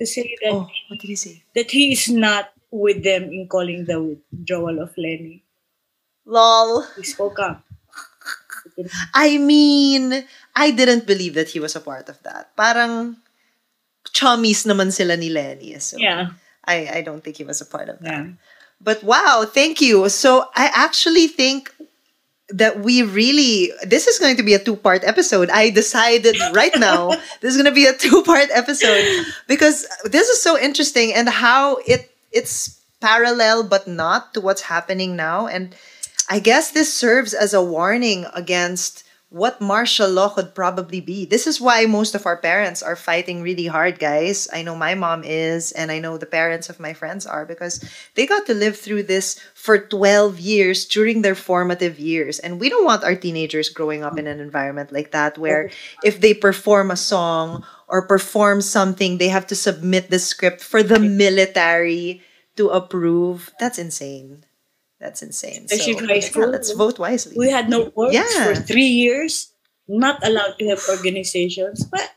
to 0.00 0.04
say 0.08 0.26
that, 0.42 0.50
Oh, 0.50 0.66
what 0.90 0.98
did 0.98 1.06
he 1.06 1.14
say? 1.14 1.44
that 1.54 1.70
he 1.70 1.92
is 1.94 2.08
not 2.10 2.50
with 2.74 3.04
them 3.06 3.30
in 3.30 3.46
calling 3.46 3.84
the 3.86 4.02
withdrawal 4.02 4.82
of 4.82 4.90
Leni. 4.98 5.43
Lol. 6.26 6.82
He 6.96 7.04
spoke 7.04 7.38
up. 7.38 7.62
I 9.14 9.38
mean, 9.38 10.24
I 10.56 10.70
didn't 10.70 11.06
believe 11.06 11.34
that 11.34 11.48
he 11.50 11.60
was 11.60 11.76
a 11.76 11.80
part 11.80 12.08
of 12.08 12.22
that. 12.22 12.56
Parang 12.56 13.16
chummies 14.10 14.66
naman 14.66 14.92
sila 14.92 15.16
ni 15.16 15.28
Leni. 15.28 15.74
Eh, 15.74 15.78
so 15.78 15.96
Yeah. 15.98 16.34
I, 16.64 16.88
I 16.94 17.00
don't 17.02 17.22
think 17.22 17.36
he 17.36 17.44
was 17.44 17.60
a 17.60 17.66
part 17.66 17.88
of 17.88 18.00
that. 18.00 18.10
Yeah. 18.10 18.26
But 18.80 19.04
wow, 19.04 19.44
thank 19.46 19.80
you. 19.80 20.08
So 20.08 20.48
I 20.56 20.70
actually 20.74 21.28
think 21.28 21.70
that 22.48 22.80
we 22.80 23.02
really 23.02 23.72
this 23.84 24.06
is 24.06 24.18
going 24.18 24.36
to 24.36 24.42
be 24.42 24.52
a 24.54 24.58
two-part 24.58 25.04
episode. 25.04 25.48
I 25.50 25.70
decided 25.70 26.36
right 26.52 26.72
now 26.76 27.08
this 27.40 27.54
is 27.54 27.56
going 27.56 27.68
to 27.68 27.74
be 27.74 27.86
a 27.86 27.96
two-part 27.96 28.48
episode 28.52 29.24
because 29.48 29.86
this 30.04 30.28
is 30.28 30.42
so 30.42 30.58
interesting 30.58 31.12
and 31.12 31.28
how 31.28 31.76
it 31.86 32.12
it's 32.32 32.80
parallel 33.00 33.64
but 33.64 33.88
not 33.88 34.34
to 34.34 34.40
what's 34.40 34.62
happening 34.62 35.16
now 35.16 35.46
and 35.46 35.74
I 36.28 36.38
guess 36.38 36.70
this 36.70 36.92
serves 36.92 37.34
as 37.34 37.52
a 37.52 37.62
warning 37.62 38.26
against 38.34 39.04
what 39.34 39.60
martial 39.60 40.08
law 40.08 40.28
could 40.28 40.54
probably 40.54 41.00
be. 41.00 41.26
This 41.26 41.48
is 41.48 41.60
why 41.60 41.86
most 41.86 42.14
of 42.14 42.24
our 42.24 42.36
parents 42.36 42.84
are 42.84 42.94
fighting 42.94 43.42
really 43.42 43.66
hard, 43.66 43.98
guys. 43.98 44.46
I 44.52 44.62
know 44.62 44.76
my 44.76 44.94
mom 44.94 45.24
is, 45.24 45.72
and 45.72 45.90
I 45.90 45.98
know 45.98 46.16
the 46.16 46.24
parents 46.24 46.70
of 46.70 46.78
my 46.78 46.94
friends 46.94 47.26
are 47.26 47.44
because 47.44 47.82
they 48.14 48.26
got 48.26 48.46
to 48.46 48.54
live 48.54 48.78
through 48.78 49.02
this 49.10 49.40
for 49.52 49.76
12 49.76 50.38
years 50.38 50.86
during 50.86 51.22
their 51.22 51.34
formative 51.34 51.98
years. 51.98 52.38
And 52.38 52.60
we 52.60 52.70
don't 52.70 52.84
want 52.84 53.02
our 53.02 53.16
teenagers 53.16 53.68
growing 53.68 54.04
up 54.04 54.16
in 54.18 54.28
an 54.28 54.38
environment 54.38 54.92
like 54.92 55.10
that 55.10 55.36
where 55.36 55.68
if 56.04 56.20
they 56.20 56.32
perform 56.32 56.92
a 56.92 56.96
song 56.96 57.66
or 57.88 58.06
perform 58.06 58.60
something, 58.60 59.18
they 59.18 59.28
have 59.28 59.48
to 59.48 59.56
submit 59.56 60.10
the 60.10 60.20
script 60.20 60.62
for 60.62 60.84
the 60.84 61.00
military 61.00 62.22
to 62.54 62.68
approve. 62.70 63.50
That's 63.58 63.80
insane. 63.80 64.43
That's 65.04 65.20
insane. 65.20 65.68
Especially 65.68 66.00
so, 66.00 66.06
high 66.08 66.20
school. 66.24 66.42
yeah, 66.48 66.56
let's 66.56 66.72
vote 66.72 66.96
wisely. 66.98 67.36
We 67.36 67.50
had 67.52 67.68
no 67.68 67.92
works 67.94 68.14
Yeah. 68.16 68.40
for 68.48 68.54
three 68.56 68.88
years, 68.88 69.52
not 69.86 70.16
allowed 70.24 70.56
to 70.58 70.64
have 70.72 70.80
organizations. 70.88 71.84
But 71.84 72.08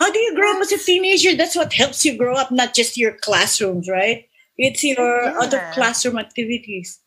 how 0.00 0.08
do 0.10 0.18
you 0.18 0.32
grow 0.34 0.56
up 0.56 0.62
as 0.64 0.72
a 0.72 0.78
teenager? 0.80 1.36
That's 1.36 1.52
what 1.54 1.74
helps 1.76 2.00
you 2.04 2.16
grow 2.16 2.32
up, 2.34 2.48
not 2.50 2.72
just 2.72 2.96
your 2.96 3.12
classrooms, 3.12 3.88
right? 3.92 4.24
It's 4.56 4.80
your 4.82 4.96
Yeah. 5.22 5.36
other 5.44 5.60
classroom 5.76 6.16
activities. 6.16 6.98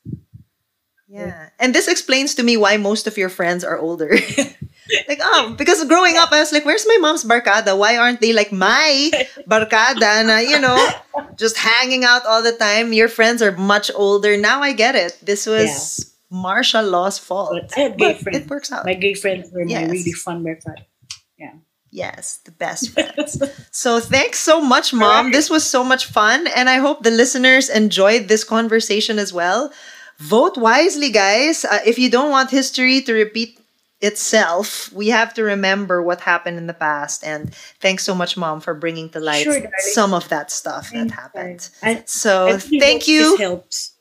Yeah. 1.09 1.49
And 1.57 1.73
this 1.73 1.87
explains 1.89 2.35
to 2.37 2.43
me 2.45 2.53
why 2.55 2.77
most 2.77 3.07
of 3.09 3.17
your 3.17 3.29
friends 3.33 3.63
are 3.65 3.79
older. 3.81 4.13
like, 5.09 5.21
oh, 5.21 5.55
because 5.57 5.81
growing 5.89 6.17
up, 6.21 6.29
I 6.31 6.37
was 6.45 6.53
like, 6.53 6.65
where's 6.65 6.85
my 6.85 6.97
mom's 7.01 7.25
barkada? 7.25 7.73
Why 7.73 7.97
aren't 7.97 8.21
they 8.21 8.33
like 8.33 8.51
my 8.53 9.09
barkada? 9.49 10.21
Na, 10.29 10.37
you 10.37 10.61
know, 10.61 10.77
just 11.39 11.57
hanging 11.57 12.03
out 12.03 12.25
all 12.25 12.43
the 12.43 12.51
time. 12.53 12.93
Your 12.93 13.07
friends 13.07 13.41
are 13.41 13.53
much 13.55 13.89
older. 13.95 14.37
Now 14.37 14.61
I 14.61 14.73
get 14.73 14.95
it. 14.95 15.17
This 15.23 15.47
was 15.47 16.13
martial 16.29 16.83
law's 16.85 17.17
fault. 17.17 17.49
But 17.55 17.73
I 17.77 17.79
have 17.87 17.97
gay 17.97 18.13
But 18.13 18.21
friends. 18.21 18.37
It 18.37 18.49
works 18.49 18.71
out. 18.71 18.85
My 18.85 18.93
gay 18.93 19.15
friends 19.15 19.49
were 19.51 19.63
Yes. 19.65 19.87
my 19.87 19.93
really 19.93 20.11
fun 20.11 20.45
Yeah. 21.37 21.53
Yes, 21.91 22.37
the 22.45 22.51
best 22.51 22.89
friends. 22.93 23.41
so 23.71 23.99
thanks 23.99 24.37
so 24.39 24.61
much, 24.61 24.93
Mom. 24.93 25.03
Alright. 25.25 25.33
This 25.33 25.49
was 25.49 25.65
so 25.65 25.83
much 25.83 26.05
fun. 26.05 26.45
And 26.55 26.69
I 26.69 26.77
hope 26.77 27.01
the 27.01 27.09
listeners 27.09 27.69
enjoyed 27.69 28.27
this 28.27 28.43
conversation 28.43 29.17
as 29.17 29.33
well. 29.33 29.71
Vote 30.19 30.57
wisely, 30.57 31.09
guys. 31.09 31.65
Uh, 31.65 31.79
if 31.85 31.97
you 31.97 32.09
don't 32.11 32.29
want 32.29 32.51
history 32.51 33.01
to 33.01 33.13
repeat 33.13 33.57
itself, 34.01 34.91
we 34.93 35.09
have 35.09 35.33
to 35.33 35.43
remember 35.43 36.01
what 36.01 36.21
happened 36.21 36.57
in 36.57 36.67
the 36.67 36.73
past. 36.73 37.23
And 37.23 37.53
thanks 37.79 38.03
so 38.03 38.15
much, 38.15 38.37
Mom, 38.37 38.61
for 38.61 38.73
bringing 38.73 39.09
to 39.09 39.19
light 39.19 39.43
Sure, 39.43 39.61
some 39.93 40.13
of 40.13 40.29
that 40.29 40.51
stuff 40.51 40.91
that 40.93 41.11
happened. 41.11 41.69
I, 41.83 42.03
So 42.05 42.47
I 42.47 42.57
thank 42.57 43.07
you. 43.07 43.31
This 43.31 43.39
helps. 43.39 43.95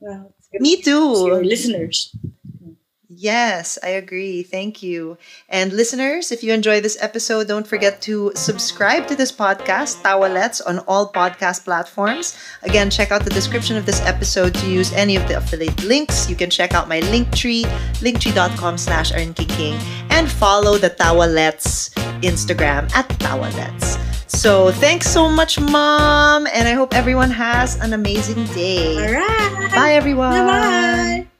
Well, 0.00 0.34
Me 0.54 0.80
too. 0.80 1.40
listeners. 1.42 2.14
Yes, 3.20 3.78
I 3.82 4.00
agree. 4.00 4.42
Thank 4.42 4.82
you. 4.82 5.18
And 5.50 5.74
listeners, 5.74 6.32
if 6.32 6.42
you 6.42 6.54
enjoy 6.54 6.80
this 6.80 6.96
episode, 7.02 7.48
don't 7.48 7.66
forget 7.66 8.00
to 8.08 8.32
subscribe 8.34 9.08
to 9.08 9.14
this 9.14 9.30
podcast, 9.30 10.00
Tawalets, 10.00 10.62
on 10.66 10.78
all 10.88 11.12
podcast 11.12 11.64
platforms. 11.64 12.38
Again, 12.62 12.88
check 12.88 13.12
out 13.12 13.22
the 13.24 13.36
description 13.36 13.76
of 13.76 13.84
this 13.84 14.00
episode 14.08 14.54
to 14.54 14.66
use 14.66 14.90
any 14.94 15.16
of 15.16 15.28
the 15.28 15.36
affiliate 15.36 15.84
links. 15.84 16.30
You 16.30 16.36
can 16.36 16.48
check 16.48 16.72
out 16.72 16.88
my 16.88 17.00
link 17.12 17.30
tree, 17.36 17.64
linktree.com 18.00 18.78
slash 18.78 19.12
King, 19.12 19.76
and 20.08 20.26
follow 20.26 20.78
the 20.78 20.88
Tawalets 20.88 21.92
Instagram 22.24 22.90
at 22.96 23.06
Tawalets. 23.20 24.00
So 24.30 24.72
thanks 24.72 25.06
so 25.06 25.28
much, 25.28 25.60
Mom, 25.60 26.46
and 26.46 26.66
I 26.66 26.72
hope 26.72 26.94
everyone 26.94 27.30
has 27.32 27.76
an 27.84 27.92
amazing 27.92 28.46
day. 28.56 28.96
All 28.96 29.12
right. 29.12 29.70
Bye, 29.74 29.92
everyone. 29.92 30.32
Bye-bye. 30.32 31.39